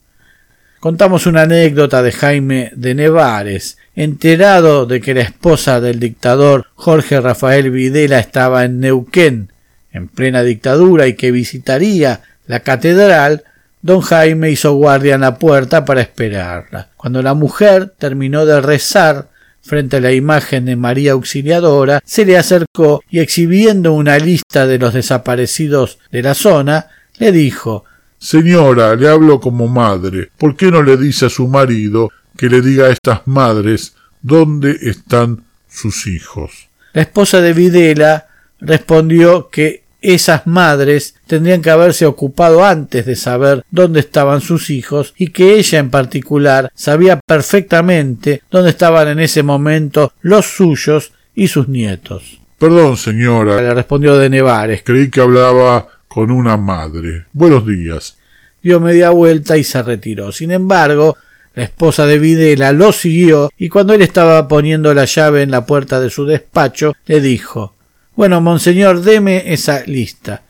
Contamos 0.83 1.27
una 1.29 1.43
anécdota 1.43 2.03
de 2.03 2.11
Jaime 2.11 2.73
de 2.75 2.97
Nevares, 2.97 3.79
enterado 3.95 4.85
de 4.85 5.01
que 5.01 5.15
la 5.15 5.21
esposa 5.21 5.81
del 5.81 6.01
dictador 6.01 6.67
Jorge 6.75 7.21
Rafael 7.21 7.71
Videla 7.71 8.19
estaba 8.19 8.65
en 8.65 8.81
Neuquén, 8.81 9.53
en 9.93 10.09
plena 10.09 10.43
dictadura, 10.43 11.07
y 11.07 11.15
que 11.15 11.31
visitaría 11.31 12.23
la 12.49 12.65
catedral, 12.65 13.45
don 13.81 14.01
Jaime 14.01 14.51
hizo 14.51 14.75
guardia 14.75 15.15
en 15.15 15.21
la 15.21 15.39
puerta 15.39 15.85
para 15.85 16.01
esperarla. 16.01 16.89
Cuando 16.97 17.23
la 17.23 17.35
mujer 17.35 17.95
terminó 17.97 18.45
de 18.45 18.61
rezar 18.61 19.29
frente 19.63 19.99
a 19.99 20.01
la 20.01 20.11
imagen 20.11 20.65
de 20.65 20.75
María 20.75 21.13
Auxiliadora, 21.13 22.03
se 22.05 22.25
le 22.25 22.37
acercó 22.37 23.05
y 23.09 23.21
exhibiendo 23.21 23.93
una 23.93 24.19
lista 24.19 24.67
de 24.67 24.81
los 24.81 24.95
desaparecidos 24.95 26.01
de 26.11 26.23
la 26.23 26.35
zona, 26.35 26.89
le 27.21 27.31
dijo 27.31 27.85
Señora, 28.23 28.95
le 28.95 29.09
hablo 29.09 29.41
como 29.41 29.67
madre. 29.67 30.31
¿Por 30.39 30.55
qué 30.55 30.71
no 30.71 30.81
le 30.81 30.97
dice 30.97 31.27
a 31.27 31.29
su 31.29 31.49
marido 31.49 32.09
que 32.37 32.49
le 32.49 32.61
diga 32.61 32.87
a 32.87 32.91
estas 32.91 33.27
madres 33.27 33.95
dónde 34.23 34.79
están 34.83 35.43
sus 35.69 36.07
hijos? 36.07 36.69
La 36.93 37.03
esposa 37.03 37.41
de 37.41 37.53
Videla 37.53 38.29
respondió 38.61 39.49
que 39.51 39.83
esas 40.01 40.47
madres 40.47 41.17
tendrían 41.27 41.63
que 41.63 41.71
haberse 41.71 42.07
ocupado 42.07 42.65
antes 42.65 43.07
de 43.07 43.17
saber 43.17 43.65
dónde 43.73 43.99
estaban 43.99 44.41
sus 44.41 44.71
hijos 44.71 45.15
y 45.17 45.29
que 45.29 45.57
ella 45.57 45.81
en 45.81 45.91
particular 45.91 46.71
sabía 46.77 47.19
perfectamente 47.19 48.43
dónde 48.53 48.71
estaban 48.71 49.09
en 49.09 49.19
ese 49.19 49.43
momento 49.43 50.13
los 50.21 50.47
suyos 50.47 51.13
y 51.35 51.49
sus 51.49 51.67
nietos. 51.67 52.39
Perdón, 52.61 52.97
señora, 52.97 53.61
Le 53.61 53.75
respondió 53.75 54.17
de 54.17 54.31
Nevares. 54.31 54.83
creí 54.85 55.11
que 55.11 55.21
hablaba 55.21 55.89
con 56.13 56.31
una 56.31 56.59
madre. 56.59 57.25
Buenos 57.33 57.67
días. 57.67 58.19
Dio 58.63 58.81
media 58.81 59.11
vuelta 59.11 59.57
y 59.57 59.65
se 59.65 59.83
retiró. 59.83 60.31
Sin 60.31 60.51
embargo, 60.51 61.17
la 61.55 61.65
esposa 61.65 62.05
de 62.05 62.19
Videla 62.19 62.73
lo 62.73 62.93
siguió 62.93 63.51
y 63.57 63.71
cuando 63.71 63.95
él 63.95 64.03
estaba 64.03 64.47
poniendo 64.47 64.93
la 64.93 65.07
llave 65.07 65.43
en 65.43 65.51
la 65.51 65.65
puerta 65.65 66.01
de 66.01 66.11
su 66.11 66.27
despacho, 66.27 66.95
le 67.07 67.23
dijo 67.23 67.75
Bueno, 68.15 68.43
monseñor, 68.43 69.01
deme 69.01 69.55
esa 69.55 69.85
lista. 69.87 70.43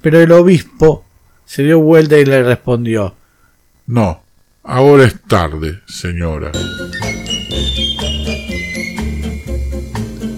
Pero 0.00 0.20
el 0.20 0.30
obispo 0.30 1.04
se 1.44 1.64
dio 1.64 1.80
vuelta 1.80 2.16
y 2.16 2.24
le 2.24 2.44
respondió 2.44 3.16
No, 3.88 4.22
ahora 4.62 5.04
es 5.04 5.20
tarde, 5.22 5.80
señora. 5.86 6.52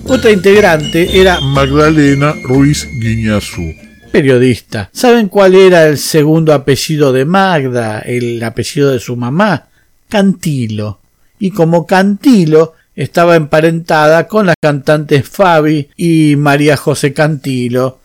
Otra 0.06 0.30
integrante 0.30 1.20
era 1.20 1.38
Magdalena 1.40 2.34
Ruiz 2.48 2.88
Guiñazú. 2.98 3.89
Periodista. 4.10 4.90
¿Saben 4.92 5.28
cuál 5.28 5.54
era 5.54 5.86
el 5.86 5.98
segundo 5.98 6.52
apellido 6.52 7.12
de 7.12 7.24
Magda, 7.24 8.00
el 8.00 8.42
apellido 8.42 8.90
de 8.90 9.00
su 9.00 9.16
mamá? 9.16 9.68
Cantilo. 10.08 11.00
Y 11.38 11.50
como 11.50 11.86
Cantilo 11.86 12.74
estaba 12.94 13.36
emparentada 13.36 14.26
con 14.26 14.46
las 14.46 14.56
cantantes 14.60 15.28
Fabi 15.28 15.88
y 15.96 16.34
María 16.36 16.76
José 16.76 17.14
Cantilo 17.14 18.00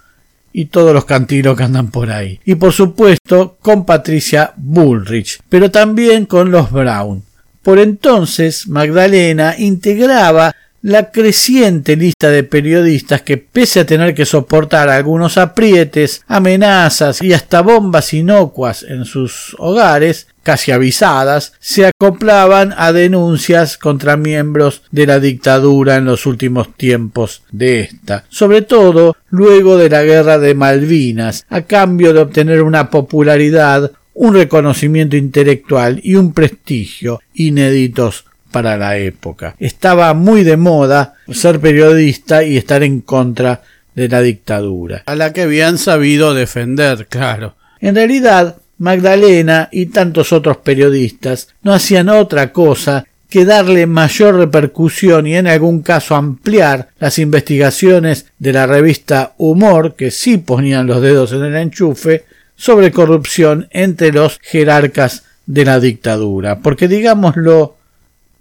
y 0.54 0.66
todos 0.66 0.94
los 0.94 1.04
cantilos 1.04 1.58
que 1.58 1.64
andan 1.64 1.92
por 1.92 2.10
ahí. 2.10 2.40
Y 2.46 2.56
por 2.56 2.72
supuesto 2.72 3.58
con 3.62 3.86
Patricia 3.86 4.54
Bullrich, 4.56 5.42
pero 5.50 5.70
también 5.70 6.26
con 6.26 6.50
los 6.50 6.72
Brown. 6.72 7.24
Por 7.62 7.80
entonces 7.80 8.68
Magdalena 8.68 9.56
integraba 9.58 10.56
la 10.86 11.10
creciente 11.10 11.96
lista 11.96 12.30
de 12.30 12.44
periodistas 12.44 13.24
que, 13.24 13.38
pese 13.38 13.80
a 13.80 13.86
tener 13.88 14.14
que 14.14 14.28
soportar 14.28 14.88
algunos 14.88 15.40
aprietes, 15.40 16.24
amenazas 16.28 17.24
y 17.24 17.34
hasta 17.34 17.62
bombas 17.62 18.14
inocuas 18.14 18.86
en 18.88 19.06
sus 19.06 19.56
hogares, 19.58 20.28
casi 20.44 20.72
avisadas, 20.72 21.54
se 21.60 21.88
acoplaban 21.88 22.72
a 22.78 22.94
denuncias 22.94 23.80
contra 23.80 24.16
miembros 24.16 24.84
de 24.92 25.08
la 25.08 25.20
dictadura 25.20 25.96
en 25.96 26.06
los 26.06 26.28
últimos 26.28 26.76
tiempos 26.78 27.42
de 27.52 27.80
esta, 27.80 28.26
sobre 28.30 28.62
todo 28.62 29.18
luego 29.32 29.80
de 29.80 29.90
la 29.90 30.04
guerra 30.04 30.38
de 30.38 30.54
Malvinas, 30.54 31.48
a 31.50 31.64
cambio 31.64 32.14
de 32.14 32.20
obtener 32.20 32.62
una 32.62 32.92
popularidad, 32.92 33.92
un 34.14 34.36
reconocimiento 34.36 35.18
intelectual 35.18 36.00
y 36.04 36.14
un 36.14 36.32
prestigio 36.32 37.22
inéditos 37.34 38.25
para 38.56 38.78
la 38.78 38.98
época. 38.98 39.54
Estaba 39.60 40.14
muy 40.14 40.46
de 40.46 40.56
moda 40.56 41.16
ser 41.30 41.60
periodista 41.60 42.42
y 42.42 42.56
estar 42.56 42.84
en 42.84 43.02
contra 43.02 43.64
de 43.94 44.08
la 44.08 44.22
dictadura, 44.22 45.04
a 45.08 45.16
la 45.16 45.34
que 45.34 45.42
habían 45.42 45.78
sabido 45.78 46.34
defender, 46.34 47.08
claro. 47.08 47.56
En 47.82 47.96
realidad, 47.96 48.56
Magdalena 48.78 49.68
y 49.74 49.88
tantos 49.88 50.32
otros 50.32 50.56
periodistas 50.56 51.50
no 51.64 51.74
hacían 51.74 52.08
otra 52.08 52.54
cosa 52.54 53.06
que 53.28 53.44
darle 53.44 53.88
mayor 53.88 54.36
repercusión 54.36 55.28
y 55.28 55.36
en 55.36 55.48
algún 55.48 55.82
caso 55.82 56.16
ampliar 56.16 56.88
las 56.98 57.20
investigaciones 57.20 58.28
de 58.40 58.54
la 58.54 58.68
revista 58.68 59.34
Humor, 59.38 59.96
que 59.96 60.12
sí 60.12 60.38
ponían 60.38 60.88
los 60.88 61.02
dedos 61.02 61.34
en 61.34 61.44
el 61.44 61.58
enchufe, 61.58 62.24
sobre 62.56 62.94
corrupción 62.94 63.68
entre 63.72 64.14
los 64.14 64.40
jerarcas 64.42 65.24
de 65.46 65.66
la 65.66 65.82
dictadura. 65.82 66.60
Porque 66.60 66.88
digámoslo 66.88 67.76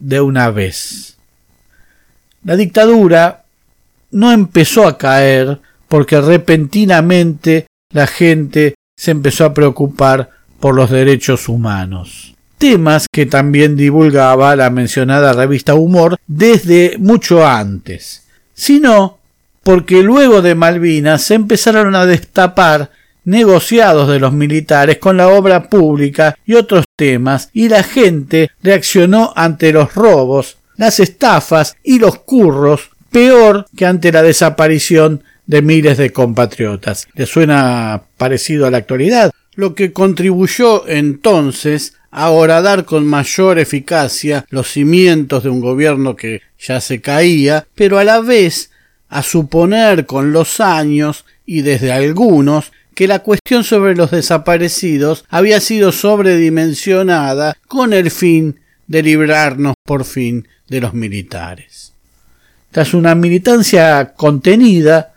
de 0.05 0.21
una 0.21 0.51
vez. 0.51 1.17
La 2.45 2.57
dictadura 2.57 3.45
no 4.11 4.33
empezó 4.33 4.87
a 4.87 4.99
caer 4.99 5.61
porque 5.89 6.21
repentinamente 6.21 7.67
la 7.91 8.07
gente 8.07 8.75
se 8.97 9.13
empezó 9.13 9.47
a 9.47 9.55
preocupar 9.55 10.31
por 10.61 10.75
los 10.75 10.91
derechos 10.91 11.49
humanos. 11.49 12.35
Temas 12.59 13.07
que 13.11 13.27
también 13.27 13.77
divulgaba 13.77 14.55
la 14.57 14.71
mencionada 14.71 15.33
revista 15.33 15.75
Humor 15.75 16.17
desde 16.27 16.97
mucho 16.99 17.47
antes, 17.47 18.25
sino 18.53 19.19
porque 19.63 20.03
luego 20.03 20.43
de 20.43 20.55
Malvinas 20.55 21.23
se 21.23 21.35
empezaron 21.35 21.95
a 21.95 22.05
destapar 22.05 22.91
negociados 23.25 24.09
de 24.09 24.21
los 24.21 24.33
militares 24.33 24.99
con 24.99 25.17
la 25.17 25.29
obra 25.29 25.69
pública 25.69 26.37
y 26.45 26.55
otros 26.55 26.85
temas, 26.97 27.51
y 27.53 27.69
la 27.69 27.83
gente 27.83 28.51
reaccionó 28.63 29.33
ante 29.37 29.73
los 29.73 29.95
robos, 29.95 30.59
las 30.77 31.01
estafas 31.01 31.77
y 31.83 31.99
los 31.99 32.19
curros 32.21 32.91
peor 33.11 33.67
que 33.77 33.87
ante 33.87 34.11
la 34.11 34.23
desaparición 34.23 35.23
de 35.47 35.63
miles 35.63 35.99
de 35.99 36.11
compatriotas. 36.11 37.07
¿Le 37.15 37.27
suena 37.27 38.03
parecido 38.17 38.67
a 38.67 38.71
la 38.71 38.79
actualidad? 38.79 39.31
Lo 39.55 39.75
que 39.75 39.93
contribuyó 39.93 40.89
entonces 40.89 41.95
a 42.11 42.31
horadar 42.31 42.85
con 42.85 43.07
mayor 43.07 43.59
eficacia 43.59 44.47
los 44.49 44.71
cimientos 44.71 45.43
de 45.43 45.51
un 45.51 45.61
gobierno 45.61 46.17
que 46.17 46.43
ya 46.59 46.81
se 46.81 47.01
caía, 47.01 47.67
pero 47.75 47.99
a 47.99 48.05
la 48.05 48.21
vez 48.21 48.71
a 49.09 49.23
suponer 49.23 50.07
con 50.07 50.33
los 50.33 50.61
años 50.61 51.25
y 51.47 51.63
desde 51.63 51.93
algunos 51.93 52.73
que 52.95 53.09
la 53.09 53.21
cuestión 53.21 53.65
sobre 53.65 53.95
los 53.95 54.11
desaparecidos 54.11 55.25
había 55.29 55.61
sido 55.61 55.93
sobredimensionada 55.93 57.57
con 57.69 57.93
el 57.93 58.11
fin 58.11 58.61
de 58.87 59.03
librarnos 59.03 59.75
por 59.85 60.05
fin 60.05 60.47
de 60.69 60.81
los 60.81 60.95
militares. 60.95 61.93
Tras 62.71 62.95
una 62.95 63.15
militancia 63.15 64.15
contenida, 64.15 65.13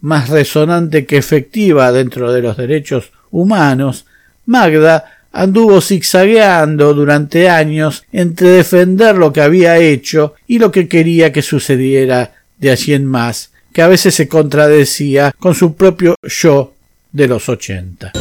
más 0.00 0.28
resonante 0.28 1.06
que 1.06 1.16
efectiva 1.16 1.90
dentro 1.92 2.32
de 2.32 2.42
los 2.42 2.56
derechos 2.56 3.12
humanos, 3.30 4.06
Magda 4.46 5.18
anduvo 5.32 5.80
zigzagueando 5.80 6.94
durante 6.94 7.48
años 7.48 8.04
entre 8.12 8.48
defender 8.48 9.16
lo 9.16 9.32
que 9.32 9.42
había 9.42 9.78
hecho 9.78 10.34
y 10.46 10.58
lo 10.58 10.70
que 10.70 10.88
quería 10.88 11.32
que 11.32 11.42
sucediera 11.42 12.32
de 12.58 12.70
allí 12.70 12.94
en 12.94 13.06
más, 13.06 13.52
que 13.72 13.82
a 13.82 13.88
veces 13.88 14.14
se 14.14 14.28
contradecía 14.28 15.32
con 15.38 15.54
su 15.54 15.74
propio 15.74 16.14
yo 16.22 16.74
de 17.12 17.28
los 17.28 17.48
80. 17.48 18.12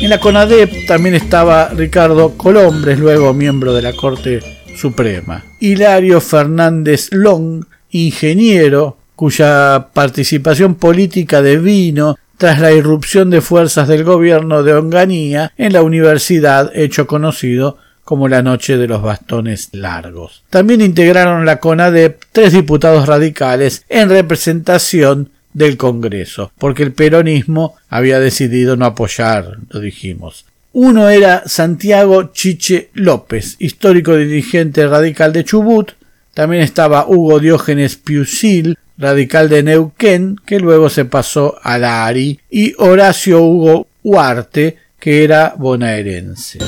En 0.00 0.08
la 0.08 0.18
CONADEP 0.18 0.86
también 0.86 1.14
estaba 1.14 1.68
Ricardo 1.68 2.36
Colombres, 2.36 2.98
luego 2.98 3.34
miembro 3.34 3.74
de 3.74 3.82
la 3.82 3.92
Corte 3.92 4.40
Suprema. 4.76 5.44
Hilario 5.60 6.20
Fernández 6.20 7.08
Long, 7.12 7.64
ingeniero, 7.90 8.96
cuya 9.14 9.88
participación 9.92 10.76
política 10.76 11.42
devino 11.42 12.16
tras 12.38 12.58
la 12.58 12.72
irrupción 12.72 13.28
de 13.28 13.42
fuerzas 13.42 13.86
del 13.86 14.02
gobierno 14.02 14.62
de 14.62 14.72
Onganía 14.72 15.52
en 15.58 15.74
la 15.74 15.82
universidad 15.82 16.70
hecho 16.74 17.06
conocido 17.06 17.76
como 18.02 18.28
la 18.28 18.42
noche 18.42 18.78
de 18.78 18.88
los 18.88 19.02
bastones 19.02 19.68
largos. 19.72 20.42
También 20.48 20.80
integraron 20.80 21.44
la 21.44 21.60
CONADEP 21.60 22.22
tres 22.32 22.54
diputados 22.54 23.06
radicales 23.06 23.84
en 23.90 24.08
representación 24.08 25.30
del 25.52 25.76
Congreso, 25.76 26.52
porque 26.58 26.82
el 26.82 26.92
peronismo 26.92 27.74
había 27.88 28.20
decidido 28.20 28.76
no 28.76 28.86
apoyar, 28.86 29.58
lo 29.68 29.80
dijimos. 29.80 30.44
Uno 30.72 31.08
era 31.08 31.42
Santiago 31.46 32.30
Chiche 32.32 32.90
López, 32.94 33.56
histórico 33.58 34.16
dirigente 34.16 34.86
radical 34.86 35.32
de 35.32 35.44
Chubut, 35.44 35.92
también 36.34 36.62
estaba 36.62 37.06
Hugo 37.08 37.40
Diógenes 37.40 37.96
Piusil, 37.96 38.78
radical 38.96 39.48
de 39.48 39.62
Neuquén, 39.62 40.36
que 40.46 40.60
luego 40.60 40.88
se 40.88 41.04
pasó 41.04 41.56
a 41.62 41.76
la 41.78 42.06
ARI, 42.06 42.38
y 42.50 42.74
Horacio 42.78 43.42
Hugo 43.42 43.88
Huarte, 44.04 44.78
que 44.98 45.24
era 45.24 45.54
bonaerense. 45.56 46.58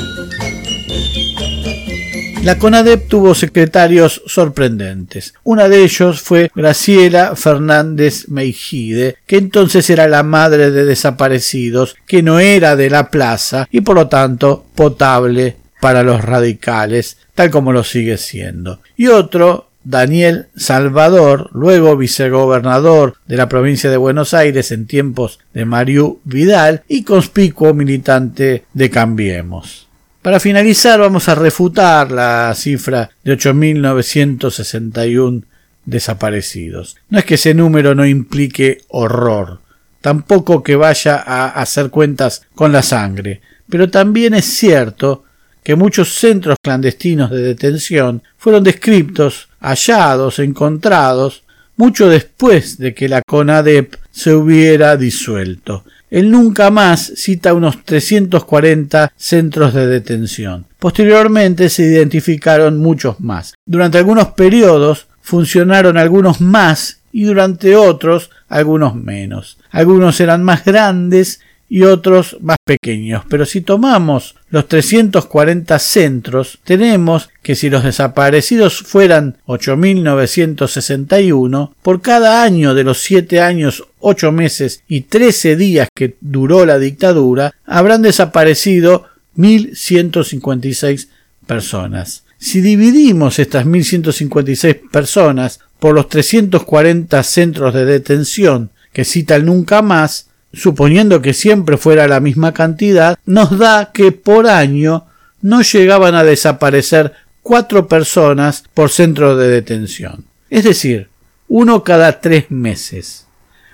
La 2.43 2.59
CONADEP 2.59 3.07
tuvo 3.07 3.37
secretarios 3.37 4.21
sorprendentes. 4.27 5.33
Una 5.45 5.69
de 5.69 5.85
ellos 5.85 6.21
fue 6.21 6.51
Graciela 6.53 7.37
Fernández 7.37 8.27
Meijide, 8.27 9.19
que 9.27 9.37
entonces 9.37 9.89
era 9.91 10.09
la 10.09 10.25
madre 10.25 10.73
de 10.73 10.85
desaparecidos, 10.85 11.95
que 12.05 12.21
no 12.25 12.41
era 12.41 12.75
de 12.75 12.91
la 12.91 13.11
plaza 13.11 13.69
y 13.71 13.83
por 13.83 13.95
lo 13.95 14.09
tanto 14.09 14.67
potable 14.75 15.55
para 15.81 16.03
los 16.03 16.25
radicales, 16.25 17.19
tal 17.37 17.53
como 17.53 17.73
lo 17.73 17.85
sigue 17.85 18.19
siendo. 18.19 18.81
Y 18.97 19.07
otro, 19.07 19.69
Daniel 19.85 20.49
Salvador, 20.57 21.49
luego 21.53 21.97
vicegobernador 21.97 23.15
de 23.29 23.37
la 23.37 23.49
provincia 23.49 23.89
de 23.89 23.97
Buenos 23.99 24.35
Aires 24.35 24.73
en 24.73 24.89
tiempos 24.89 25.39
de 25.55 25.65
Mariú 25.65 26.19
Vidal 26.25 26.83
y 26.89 27.05
conspicuo 27.05 27.73
militante 27.73 28.65
de 28.75 28.91
Cambiemos. 28.91 29.92
Para 30.23 30.39
finalizar 30.39 31.01
vamos 31.01 31.29
a 31.29 31.35
refutar 31.35 32.13
la 32.13 32.55
cifra 32.55 33.11
de 33.25 33.37
8.961 33.37 35.43
desaparecidos. 35.85 36.97
No 37.11 37.19
es 37.19 37.25
que 37.25 37.35
ese 37.35 37.55
número 37.55 37.97
no 37.97 38.07
implique 38.07 38.83
horror, 38.87 39.59
tampoco 40.01 40.63
que 40.63 40.77
vaya 40.77 41.17
a 41.17 41.49
hacer 41.49 41.91
cuentas 41.91 42.47
con 42.55 42.71
la 42.71 42.85
sangre, 42.85 43.41
pero 43.69 43.91
también 43.91 44.35
es 44.35 44.45
cierto 44.45 45.25
que 45.65 45.75
muchos 45.75 46.15
centros 46.15 46.57
clandestinos 46.63 47.33
de 47.33 47.43
detención 47.43 48.23
fueron 48.39 48.63
descriptos, 48.63 49.49
hallados, 49.61 50.39
encontrados, 50.39 51.43
mucho 51.77 52.09
después 52.09 52.79
de 52.79 52.95
que 52.95 53.09
la 53.09 53.23
CONADEP 53.23 53.97
se 54.13 54.33
hubiera 54.33 54.97
disuelto. 54.97 55.85
Él 56.13 56.31
nunca 56.31 56.71
más 56.71 57.15
cita 57.17 57.55
unos 57.55 57.87
340 57.87 59.13
centros 59.17 59.73
de 59.73 59.87
detención. 59.87 60.67
Posteriormente 60.79 61.71
se 61.71 61.85
identificaron 61.85 62.77
muchos 62.77 63.19
más. 63.21 63.55
Durante 63.65 63.97
algunos 63.97 64.29
periodos 64.33 65.07
funcionaron 65.23 65.97
algunos 65.97 66.43
más 66.43 66.99
y 67.13 67.25
durante 67.25 67.77
otros 67.77 68.29
algunos 68.49 68.95
menos. 68.95 69.57
Algunos 69.71 70.21
eran 70.21 70.45
más 70.45 70.67
grandes 70.67 71.41
y 71.73 71.83
otros 71.85 72.37
más 72.43 72.59
pequeños. 72.67 73.23
Pero 73.31 73.47
si 73.47 73.63
tomamos 73.63 74.35
los 74.51 74.69
340 74.69 75.79
centros, 75.79 76.59
tenemos 76.65 77.31
que 77.43 77.55
si 77.55 77.71
los 77.71 77.83
desaparecidos 77.83 78.83
fueran 78.83 79.39
8.961, 79.47 81.73
por 81.81 82.03
cada 82.03 82.43
año 82.43 82.75
de 82.75 82.85
los 82.85 83.01
7 83.01 83.41
años, 83.41 83.85
8 84.01 84.33
meses 84.33 84.83
y 84.87 85.01
13 85.01 85.57
días 85.57 85.89
que 85.95 86.17
duró 86.21 86.67
la 86.67 86.79
dictadura, 86.79 87.55
habrán 87.65 88.03
desaparecido 88.03 89.07
1.156 89.39 91.09
personas. 91.47 92.25
Si 92.37 92.61
dividimos 92.61 93.39
estas 93.39 93.65
1.156 93.65 94.91
personas 94.91 95.61
por 95.79 95.95
los 95.95 96.11
340 96.11 97.23
centros 97.23 97.73
de 97.73 97.87
detención 97.87 98.73
que 98.93 99.07
cita 99.07 99.37
el 99.37 99.47
nunca 99.47 99.81
más, 99.81 100.29
suponiendo 100.53 101.23
que 101.23 101.35
siempre 101.35 101.77
fuera 101.77 102.09
la 102.09 102.21
misma 102.21 102.53
cantidad, 102.53 103.19
nos 103.25 103.59
da 103.59 103.91
que 103.93 104.13
por 104.13 104.47
año 104.47 105.07
no 105.41 105.63
llegaban 105.63 106.15
a 106.15 106.25
desaparecer 106.25 107.13
cuatro 107.43 107.89
personas 107.89 108.65
por 108.75 108.91
centro 108.91 109.37
de 109.37 109.49
detención. 109.49 110.25
Es 110.51 110.65
decir, 110.65 111.09
uno 111.49 111.83
cada 111.83 112.21
tres 112.21 112.51
meses. 112.51 113.27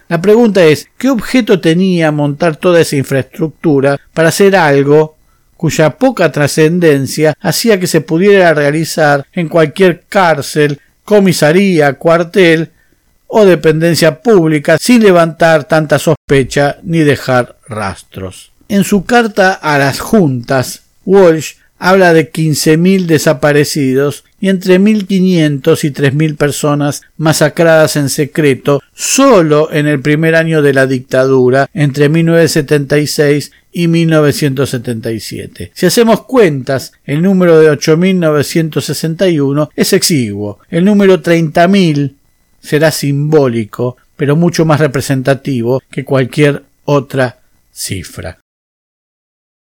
La 0.09 0.23
pregunta 0.23 0.65
es, 0.65 0.89
¿qué 0.97 1.11
objeto 1.11 1.61
tenía 1.61 2.11
montar 2.11 2.57
toda 2.57 2.81
esa 2.81 2.97
infraestructura 2.97 4.01
para 4.15 4.31
hacer 4.31 4.57
algo 4.57 5.17
cuya 5.57 5.99
poca 5.99 6.33
trascendencia 6.33 7.35
hacía 7.41 7.79
que 7.79 7.89
se 7.89 8.01
pudiera 8.01 8.55
realizar 8.55 9.27
en 9.33 9.49
cualquier 9.49 10.05
cárcel, 10.09 10.81
comisaría, 11.05 11.95
cuartel 11.95 12.71
o 13.29 13.45
dependencia 13.45 14.21
pública 14.21 14.79
sin 14.81 15.03
levantar 15.05 15.65
tanta 15.65 15.99
sospecha 15.99 16.79
ni 16.83 16.99
dejar 17.01 17.57
rastros. 17.69 18.51
En 18.69 18.85
su 18.85 19.05
carta 19.05 19.53
a 19.53 19.79
las 19.79 20.01
juntas, 20.01 20.83
Walsh 21.05 21.55
habla 21.79 22.13
de 22.13 22.33
15.000 22.33 23.07
desaparecidos 23.07 24.25
y 24.41 24.49
entre 24.49 24.81
1.500 24.81 25.85
y 25.85 25.91
3.000 25.91 26.37
personas 26.37 27.03
masacradas 27.17 27.97
en 27.97 28.09
secreto 28.09 28.83
solo 28.95 29.73
en 29.73 29.87
el 29.87 30.01
primer 30.01 30.35
año 30.35 30.61
de 30.63 30.75
la 30.75 30.87
dictadura 30.87 31.71
entre 31.73 32.09
1976 32.09 33.53
y 33.73 33.87
1977. 33.89 35.71
Si 35.75 35.87
hacemos 35.87 36.25
cuentas, 36.25 36.93
el 37.05 37.23
número 37.23 37.61
de 37.61 37.71
8.961 37.71 39.69
es 39.77 39.93
exiguo. 39.93 40.59
El 40.71 40.85
número 40.85 41.23
30.000 41.23 42.15
será 42.69 42.91
simbólico, 42.91 43.97
pero 44.15 44.37
mucho 44.37 44.67
más 44.67 44.79
representativo 44.79 45.83
que 45.91 46.05
cualquier 46.05 46.65
otra 46.85 47.39
cifra. 47.73 48.41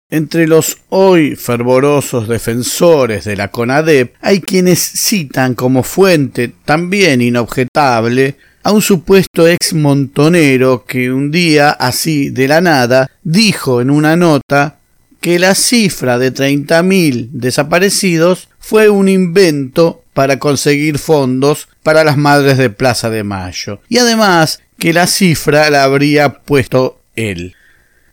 Entre 0.10 0.48
los 0.48 0.78
hoy 0.90 1.36
fervorosos 1.36 2.30
defensores 2.30 3.26
de 3.26 3.36
la 3.36 3.50
CONADEP 3.50 4.14
hay 4.22 4.40
quienes 4.40 4.80
citan 4.80 5.56
como 5.56 5.84
fuente 5.84 6.54
también 6.64 7.22
inobjetable 7.22 8.38
a 8.64 8.72
un 8.72 8.82
supuesto 8.82 9.46
ex 9.46 9.74
montonero 9.74 10.86
que 10.86 11.12
un 11.12 11.32
día, 11.32 11.72
así 11.72 12.30
de 12.30 12.48
la 12.48 12.62
nada, 12.62 13.12
dijo 13.24 13.82
en 13.82 13.90
una 13.90 14.16
nota 14.16 14.78
que 15.20 15.38
la 15.38 15.54
cifra 15.54 16.18
de 16.18 16.34
30.000 16.34 17.30
desaparecidos 17.32 18.48
fue 18.58 18.90
un 18.90 19.10
invento 19.10 20.05
para 20.16 20.40
conseguir 20.40 20.98
fondos 20.98 21.68
para 21.84 22.06
las 22.06 22.16
madres 22.16 22.58
de 22.58 22.70
Plaza 22.70 23.10
de 23.10 23.26
Mayo. 23.26 23.82
Y 23.90 23.98
además 23.98 24.62
que 24.80 24.94
la 24.94 25.08
cifra 25.08 25.70
la 25.70 25.84
habría 25.84 26.40
puesto 26.40 27.02
él. 27.18 27.54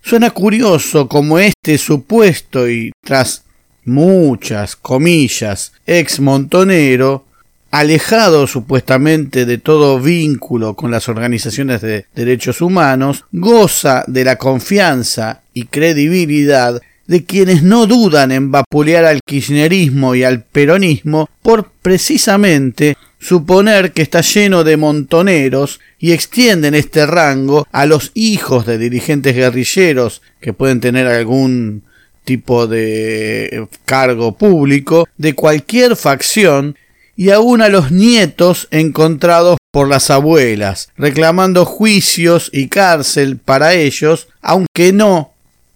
Suena 0.03 0.31
curioso 0.33 1.09
como 1.09 1.38
este 1.38 1.79
supuesto 1.79 2.69
y 2.69 2.91
tras 3.05 3.45
muchas 3.85 4.75
comillas 4.75 5.73
ex 5.87 6.19
montonero 6.19 7.25
alejado 7.71 8.49
supuestamente 8.49 9.47
de 9.47 9.59
todo 9.59 10.01
vínculo 10.01 10.75
con 10.75 10.91
las 10.91 11.09
organizaciones 11.09 11.81
de 11.83 12.07
derechos 12.15 12.61
humanos, 12.61 13.25
goza 13.31 14.03
de 14.09 14.25
la 14.25 14.37
confianza 14.37 15.43
y 15.55 15.67
credibilidad 15.67 16.83
de 17.07 17.25
quienes 17.25 17.62
no 17.62 17.87
dudan 17.87 18.33
en 18.33 18.51
vapulear 18.51 19.05
al 19.05 19.21
kirchnerismo 19.25 20.15
y 20.15 20.25
al 20.25 20.43
peronismo 20.43 21.29
por 21.43 21.71
precisamente 21.83 22.97
suponer 23.19 23.93
que 23.93 24.03
está 24.03 24.21
lleno 24.21 24.65
de 24.65 24.77
montoneros 24.77 25.81
y 25.99 26.12
extienden 26.12 26.75
este 26.75 27.07
rango 27.07 27.67
a 27.71 27.87
los 27.87 28.11
hijos 28.15 28.67
de 28.67 28.79
dirigentes 28.79 29.35
guerrilleros 29.37 30.23
que 30.41 30.53
pueden 30.53 30.81
tener 30.81 31.07
algún 31.07 31.83
tipo 32.25 32.67
de 32.67 33.67
cargo 33.85 34.37
público 34.37 35.09
de 35.17 35.35
cualquier 35.35 35.97
facción 35.97 36.77
y 37.17 37.31
aún 37.31 37.62
a 37.62 37.69
los 37.69 37.93
nietos 37.93 38.69
encontrados 38.71 39.59
por 39.71 39.88
las 39.88 40.11
abuelas, 40.11 40.91
reclamando 40.97 41.65
juicios 41.65 42.51
y 42.53 42.69
cárcel 42.69 43.38
para 43.38 43.75
ellos, 43.75 44.29
aunque 44.41 44.93
no 44.93 45.32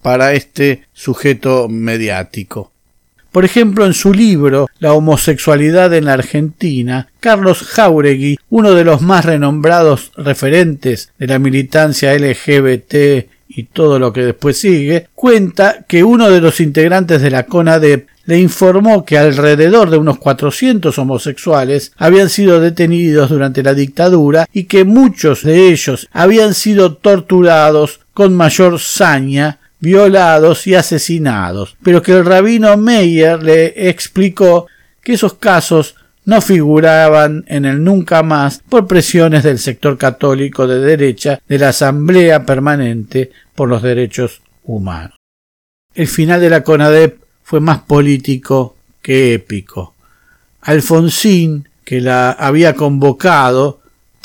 para 0.07 0.31
este 0.31 0.83
sujeto 0.93 1.67
mediático. 1.67 2.71
Por 3.29 3.43
ejemplo, 3.43 3.85
en 3.85 3.93
su 3.93 4.13
libro 4.13 4.69
La 4.79 4.93
homosexualidad 4.93 5.93
en 5.93 6.05
la 6.05 6.13
Argentina, 6.13 7.09
Carlos 7.19 7.61
Jauregui, 7.63 8.39
uno 8.49 8.71
de 8.71 8.85
los 8.85 9.01
más 9.01 9.25
renombrados 9.25 10.13
referentes 10.15 11.11
de 11.19 11.27
la 11.27 11.39
militancia 11.39 12.17
LGBT 12.17 13.27
y 13.49 13.63
todo 13.63 13.99
lo 13.99 14.13
que 14.13 14.23
después 14.23 14.57
sigue, 14.57 15.09
cuenta 15.13 15.83
que 15.85 16.05
uno 16.05 16.29
de 16.29 16.39
los 16.39 16.61
integrantes 16.61 17.21
de 17.21 17.29
la 17.29 17.45
CONADEP 17.45 18.07
le 18.27 18.39
informó 18.39 19.03
que 19.03 19.17
alrededor 19.17 19.89
de 19.89 19.97
unos 19.97 20.19
400 20.19 20.97
homosexuales 20.97 21.91
habían 21.97 22.29
sido 22.29 22.61
detenidos 22.61 23.29
durante 23.29 23.61
la 23.61 23.73
dictadura 23.73 24.47
y 24.53 24.63
que 24.63 24.85
muchos 24.85 25.43
de 25.43 25.67
ellos 25.67 26.07
habían 26.13 26.53
sido 26.53 26.95
torturados 26.95 27.99
con 28.13 28.33
mayor 28.33 28.79
saña 28.79 29.59
violados 29.79 30.67
y 30.67 30.75
asesinados, 30.75 31.77
pero 31.83 32.01
que 32.01 32.13
el 32.13 32.25
rabino 32.25 32.75
Meyer 32.77 33.41
le 33.41 33.89
explicó 33.89 34.67
que 35.03 35.13
esos 35.13 35.35
casos 35.35 35.95
no 36.25 36.41
figuraban 36.41 37.45
en 37.47 37.65
el 37.65 37.81
nunca 37.81 38.21
más 38.21 38.61
por 38.67 38.85
presiones 38.85 39.43
del 39.43 39.59
sector 39.59 39.97
católico 39.97 40.67
de 40.67 40.79
derecha 40.79 41.39
de 41.47 41.57
la 41.57 41.69
Asamblea 41.69 42.45
Permanente 42.45 43.31
por 43.55 43.69
los 43.69 43.81
Derechos 43.81 44.41
Humanos. 44.63 45.15
El 45.95 46.07
final 46.07 46.41
de 46.41 46.49
la 46.49 46.63
CONADEP 46.63 47.19
fue 47.43 47.61
más 47.61 47.79
político 47.79 48.75
que 49.01 49.35
épico. 49.35 49.95
Alfonsín, 50.61 51.69
que 51.85 52.01
la 52.01 52.31
había 52.31 52.73
convocado, 52.73 53.79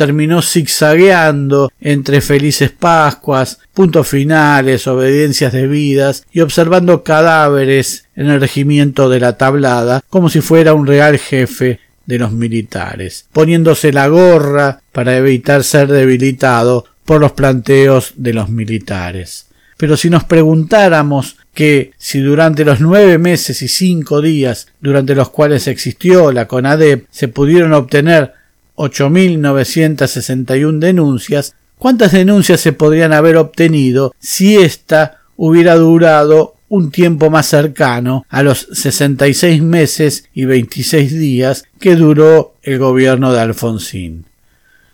terminó 0.06 0.42
zigzagueando 0.42 1.70
entre 1.80 2.20
felices 2.20 2.72
Pascuas, 2.72 3.60
puntos 3.72 4.08
finales, 4.08 4.88
obediencias 4.88 5.52
debidas 5.52 6.26
y 6.32 6.40
observando 6.40 7.04
cadáveres 7.04 8.06
en 8.16 8.28
el 8.28 8.40
regimiento 8.40 9.08
de 9.08 9.20
la 9.20 9.38
tablada 9.38 10.02
como 10.10 10.28
si 10.28 10.40
fuera 10.40 10.74
un 10.74 10.88
real 10.88 11.18
jefe 11.18 11.78
de 12.04 12.18
los 12.18 12.32
militares, 12.32 13.26
poniéndose 13.32 13.92
la 13.92 14.08
gorra 14.08 14.82
para 14.90 15.16
evitar 15.16 15.62
ser 15.62 15.86
debilitado 15.86 16.84
por 17.04 17.20
los 17.20 17.30
planteos 17.30 18.14
de 18.16 18.32
los 18.32 18.48
militares. 18.48 19.46
Pero 19.76 19.96
si 19.96 20.10
nos 20.10 20.24
preguntáramos 20.24 21.36
que 21.54 21.92
si 21.96 22.18
durante 22.18 22.64
los 22.64 22.80
nueve 22.80 23.18
meses 23.18 23.62
y 23.62 23.68
cinco 23.68 24.20
días 24.20 24.66
durante 24.80 25.14
los 25.14 25.30
cuales 25.30 25.68
existió 25.68 26.32
la 26.32 26.48
CONADEP 26.48 27.06
se 27.08 27.28
pudieron 27.28 27.72
obtener 27.72 28.41
8.961 28.82 30.78
denuncias, 30.78 31.54
¿cuántas 31.78 32.12
denuncias 32.12 32.60
se 32.60 32.72
podrían 32.72 33.12
haber 33.12 33.36
obtenido 33.36 34.14
si 34.18 34.56
ésta 34.56 35.20
hubiera 35.36 35.76
durado 35.76 36.56
un 36.72 36.90
tiempo 36.90 37.28
más 37.28 37.48
cercano 37.48 38.24
a 38.30 38.42
los 38.42 38.66
66 38.72 39.62
meses 39.62 40.24
y 40.32 40.46
26 40.46 41.12
días 41.12 41.64
que 41.78 41.96
duró 41.96 42.54
el 42.62 42.78
gobierno 42.78 43.30
de 43.30 43.40
Alfonsín. 43.40 44.24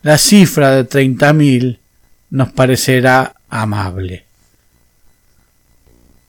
La 0.03 0.19
cifra 0.19 0.73
de 0.73 0.89
30.000 0.89 1.79
nos 2.31 2.51
parecerá 2.51 3.37
amable. 3.49 4.25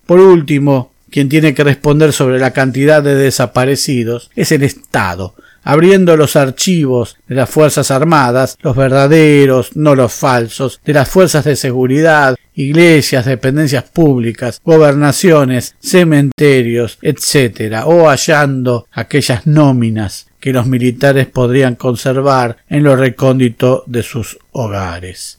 Por 0.06 0.20
último, 0.20 0.92
quien 1.10 1.30
tiene 1.30 1.56
que 1.56 1.64
responder 1.64 2.14
sobre 2.14 2.38
la 2.38 2.52
cantidad 2.52 3.02
de 3.02 3.16
desaparecidos 3.16 4.30
es 4.36 4.52
el 4.52 4.62
Estado, 4.62 5.34
abriendo 5.70 6.18
los 6.18 6.36
archivos 6.36 7.18
de 7.28 7.36
las 7.36 7.48
Fuerzas 7.48 7.92
Armadas, 7.92 8.58
los 8.62 8.76
verdaderos, 8.76 9.76
no 9.76 9.94
los 9.94 10.12
falsos, 10.12 10.82
de 10.84 10.94
las 10.94 11.08
fuerzas 11.08 11.46
de 11.46 11.56
seguridad, 11.56 12.36
iglesias, 12.56 13.26
dependencias 13.26 13.84
públicas, 13.84 14.60
gobernaciones, 14.64 15.76
cementerios, 15.80 16.98
etc., 17.04 17.84
o 17.86 18.10
hallando 18.10 18.88
aquellas 18.92 19.46
nóminas 19.46 20.26
que 20.40 20.54
los 20.54 20.66
militares 20.66 21.28
podrían 21.28 21.76
conservar 21.76 22.58
en 22.68 22.84
lo 22.84 22.96
recóndito 22.96 23.84
de 23.86 24.02
sus 24.02 24.40
hogares 24.52 25.39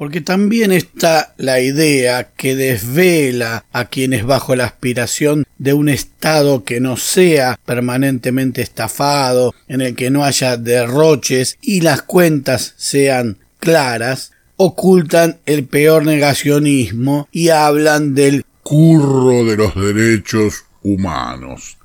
porque 0.00 0.22
también 0.22 0.72
está 0.72 1.34
la 1.36 1.60
idea 1.60 2.30
que 2.34 2.56
desvela 2.56 3.66
a 3.70 3.84
quienes 3.84 4.24
bajo 4.24 4.56
la 4.56 4.64
aspiración 4.64 5.44
de 5.58 5.74
un 5.74 5.90
Estado 5.90 6.64
que 6.64 6.80
no 6.80 6.96
sea 6.96 7.60
permanentemente 7.66 8.62
estafado, 8.62 9.54
en 9.68 9.82
el 9.82 9.94
que 9.94 10.08
no 10.08 10.24
haya 10.24 10.56
derroches 10.56 11.58
y 11.60 11.82
las 11.82 12.00
cuentas 12.00 12.72
sean 12.78 13.36
claras, 13.58 14.32
ocultan 14.56 15.36
el 15.44 15.66
peor 15.66 16.06
negacionismo 16.06 17.28
y 17.30 17.50
hablan 17.50 18.14
del 18.14 18.46
curro 18.62 19.44
de 19.44 19.58
los 19.58 19.74
derechos 19.74 20.64
humanos. 20.82 21.76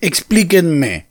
Explíquenme, 0.00 1.06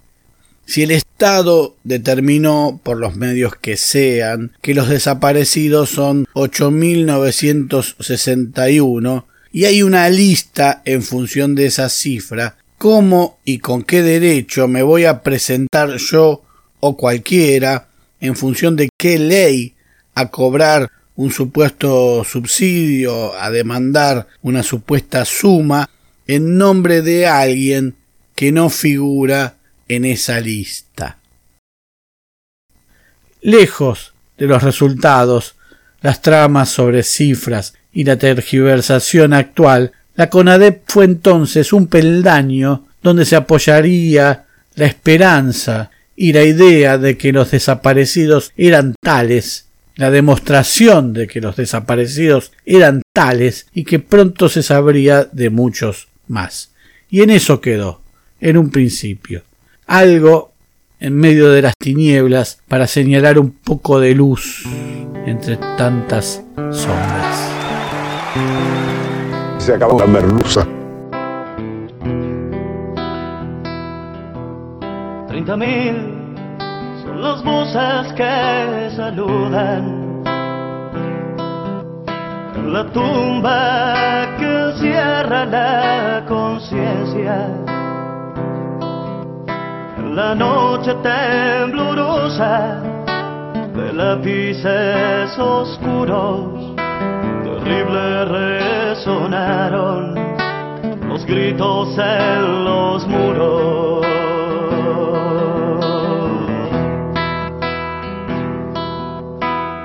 si 0.65 0.83
el 0.83 0.91
Estado 0.91 1.75
determinó, 1.83 2.79
por 2.83 2.97
los 2.97 3.15
medios 3.15 3.55
que 3.55 3.77
sean, 3.77 4.51
que 4.61 4.73
los 4.73 4.89
desaparecidos 4.89 5.91
son 5.91 6.25
8.961 6.33 9.23
y 9.51 9.65
hay 9.65 9.83
una 9.83 10.09
lista 10.09 10.81
en 10.85 11.03
función 11.03 11.53
de 11.55 11.65
esa 11.67 11.89
cifra, 11.89 12.57
¿cómo 12.77 13.39
y 13.45 13.59
con 13.59 13.83
qué 13.83 14.03
derecho 14.03 14.67
me 14.67 14.83
voy 14.83 15.05
a 15.05 15.23
presentar 15.23 15.95
yo 15.97 16.43
o 16.81 16.97
cualquiera 16.97 17.87
en 18.19 18.35
función 18.35 18.75
de 18.75 18.89
qué 18.97 19.17
ley 19.17 19.75
a 20.13 20.29
cobrar 20.29 20.91
un 21.15 21.31
supuesto 21.31 22.25
subsidio, 22.25 23.33
a 23.39 23.49
demandar 23.49 24.27
una 24.41 24.61
supuesta 24.63 25.23
suma 25.23 25.89
en 26.27 26.57
nombre 26.57 27.01
de 27.01 27.27
alguien 27.27 27.95
que 28.35 28.51
no 28.51 28.69
figura 28.69 29.55
en 29.87 30.05
esa 30.05 30.39
lista. 30.39 31.17
Lejos 33.41 34.13
de 34.37 34.47
los 34.47 34.63
resultados, 34.63 35.55
las 36.01 36.21
tramas 36.21 36.69
sobre 36.69 37.03
cifras 37.03 37.75
y 37.93 38.03
la 38.03 38.17
tergiversación 38.17 39.33
actual, 39.33 39.91
la 40.15 40.29
CONADEP 40.29 40.83
fue 40.87 41.05
entonces 41.05 41.73
un 41.73 41.87
peldaño 41.87 42.87
donde 43.03 43.25
se 43.25 43.35
apoyaría 43.35 44.45
la 44.75 44.85
esperanza 44.85 45.91
y 46.15 46.33
la 46.33 46.43
idea 46.43 46.97
de 46.97 47.17
que 47.17 47.31
los 47.31 47.51
desaparecidos 47.51 48.51
eran 48.57 48.95
tales, 49.01 49.67
la 49.95 50.09
demostración 50.09 51.13
de 51.13 51.27
que 51.27 51.41
los 51.41 51.55
desaparecidos 51.55 52.51
eran 52.65 53.01
tales 53.13 53.67
y 53.73 53.83
que 53.83 53.99
pronto 53.99 54.49
se 54.49 54.63
sabría 54.63 55.25
de 55.25 55.49
muchos 55.49 56.07
más. 56.27 56.71
Y 57.09 57.21
en 57.21 57.29
eso 57.29 57.61
quedó, 57.61 58.01
en 58.41 58.57
un 58.57 58.71
principio 58.71 59.43
algo 59.87 60.51
en 60.99 61.15
medio 61.15 61.49
de 61.51 61.61
las 61.61 61.75
tinieblas 61.77 62.61
para 62.67 62.87
señalar 62.87 63.37
un 63.39 63.51
poco 63.51 63.99
de 63.99 64.15
luz 64.15 64.63
entre 65.25 65.57
tantas 65.77 66.43
sombras. 66.71 67.51
Se 69.57 69.73
acabó 69.73 69.99
la 69.99 70.07
merluza. 70.07 70.67
Treinta 75.27 75.57
mil 75.57 75.95
son 77.03 77.21
las 77.21 77.43
voces 77.43 78.13
que 78.13 78.95
saludan 78.95 80.23
en 82.55 82.73
la 82.73 82.91
tumba 82.91 84.35
que 84.39 84.79
cierra 84.79 85.45
la 85.45 86.25
conciencia 86.27 87.64
la 90.15 90.33
noche 90.33 90.95
temblorosa 91.03 92.81
de 93.75 93.91
lápices 93.91 95.37
oscuros, 95.37 96.73
terrible 97.43 98.23
resonaron 98.23 100.15
los 101.09 101.25
gritos 101.25 101.97
en 101.97 102.63
los 102.63 103.05
muros. 103.07 104.05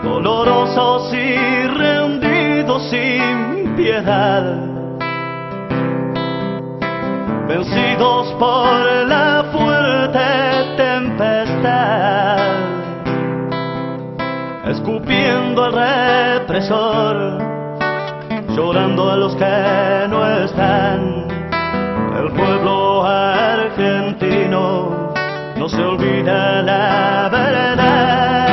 Dolorosos 0.04 1.12
y 1.12 1.66
rendidos 1.66 2.88
sin 2.88 3.74
piedad, 3.74 4.69
vencidos 7.50 8.32
por 8.38 9.08
la 9.08 9.44
fuerza 9.52 9.80
escupiendo 14.70 15.64
al 15.64 15.72
represor, 15.72 17.38
llorando 18.54 19.10
a 19.10 19.16
los 19.16 19.34
que 19.34 20.06
no 20.08 20.24
están. 20.44 21.26
El 22.18 22.30
pueblo 22.32 23.04
argentino 23.04 25.12
no 25.56 25.68
se 25.68 25.82
olvida 25.82 26.62
la 26.62 27.28
verdad. 27.30 28.49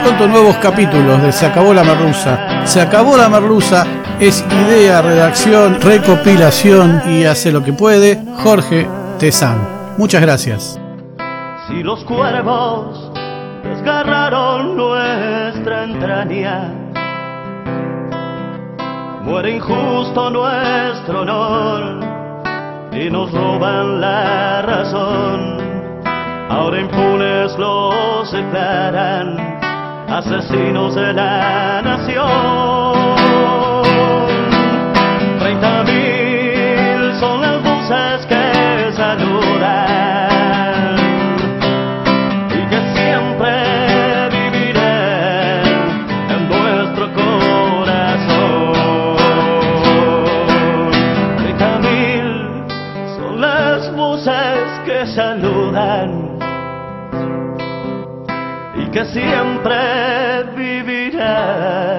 Pronto 0.00 0.26
nuevos 0.26 0.56
capítulos 0.56 1.22
de 1.22 1.32
Se 1.32 1.46
acabó 1.46 1.72
la 1.72 1.84
merluza. 1.84 2.66
Se 2.66 2.80
acabó 2.80 3.16
la 3.16 3.28
merluza 3.28 3.86
es 4.20 4.44
idea, 4.50 5.00
redacción, 5.00 5.80
recopilación 5.80 7.02
y 7.08 7.24
hace 7.24 7.50
lo 7.50 7.64
que 7.64 7.72
puede 7.72 8.22
Jorge 8.42 8.86
Tezán. 9.18 9.58
Muchas 9.96 10.20
gracias. 10.20 10.78
Si 11.66 11.82
los 11.82 12.04
cuervos 12.04 13.12
desgarraron 13.64 14.76
nuestra 14.76 15.84
entraña, 15.84 16.68
muere 19.22 19.56
injusto 19.56 20.30
nuestro 20.30 21.22
honor 21.22 22.00
y 22.92 23.08
nos 23.08 23.32
roban 23.32 24.02
la 24.02 24.62
razón. 24.62 25.56
Ahora 26.50 26.78
impunes 26.78 27.56
los 27.58 28.30
declaran 28.32 29.69
asesinos 30.10 30.94
de 30.96 31.12
la 31.12 31.82
nación. 31.82 32.79
Que 59.00 59.06
siempre 59.06 60.44
vivirán 60.56 61.89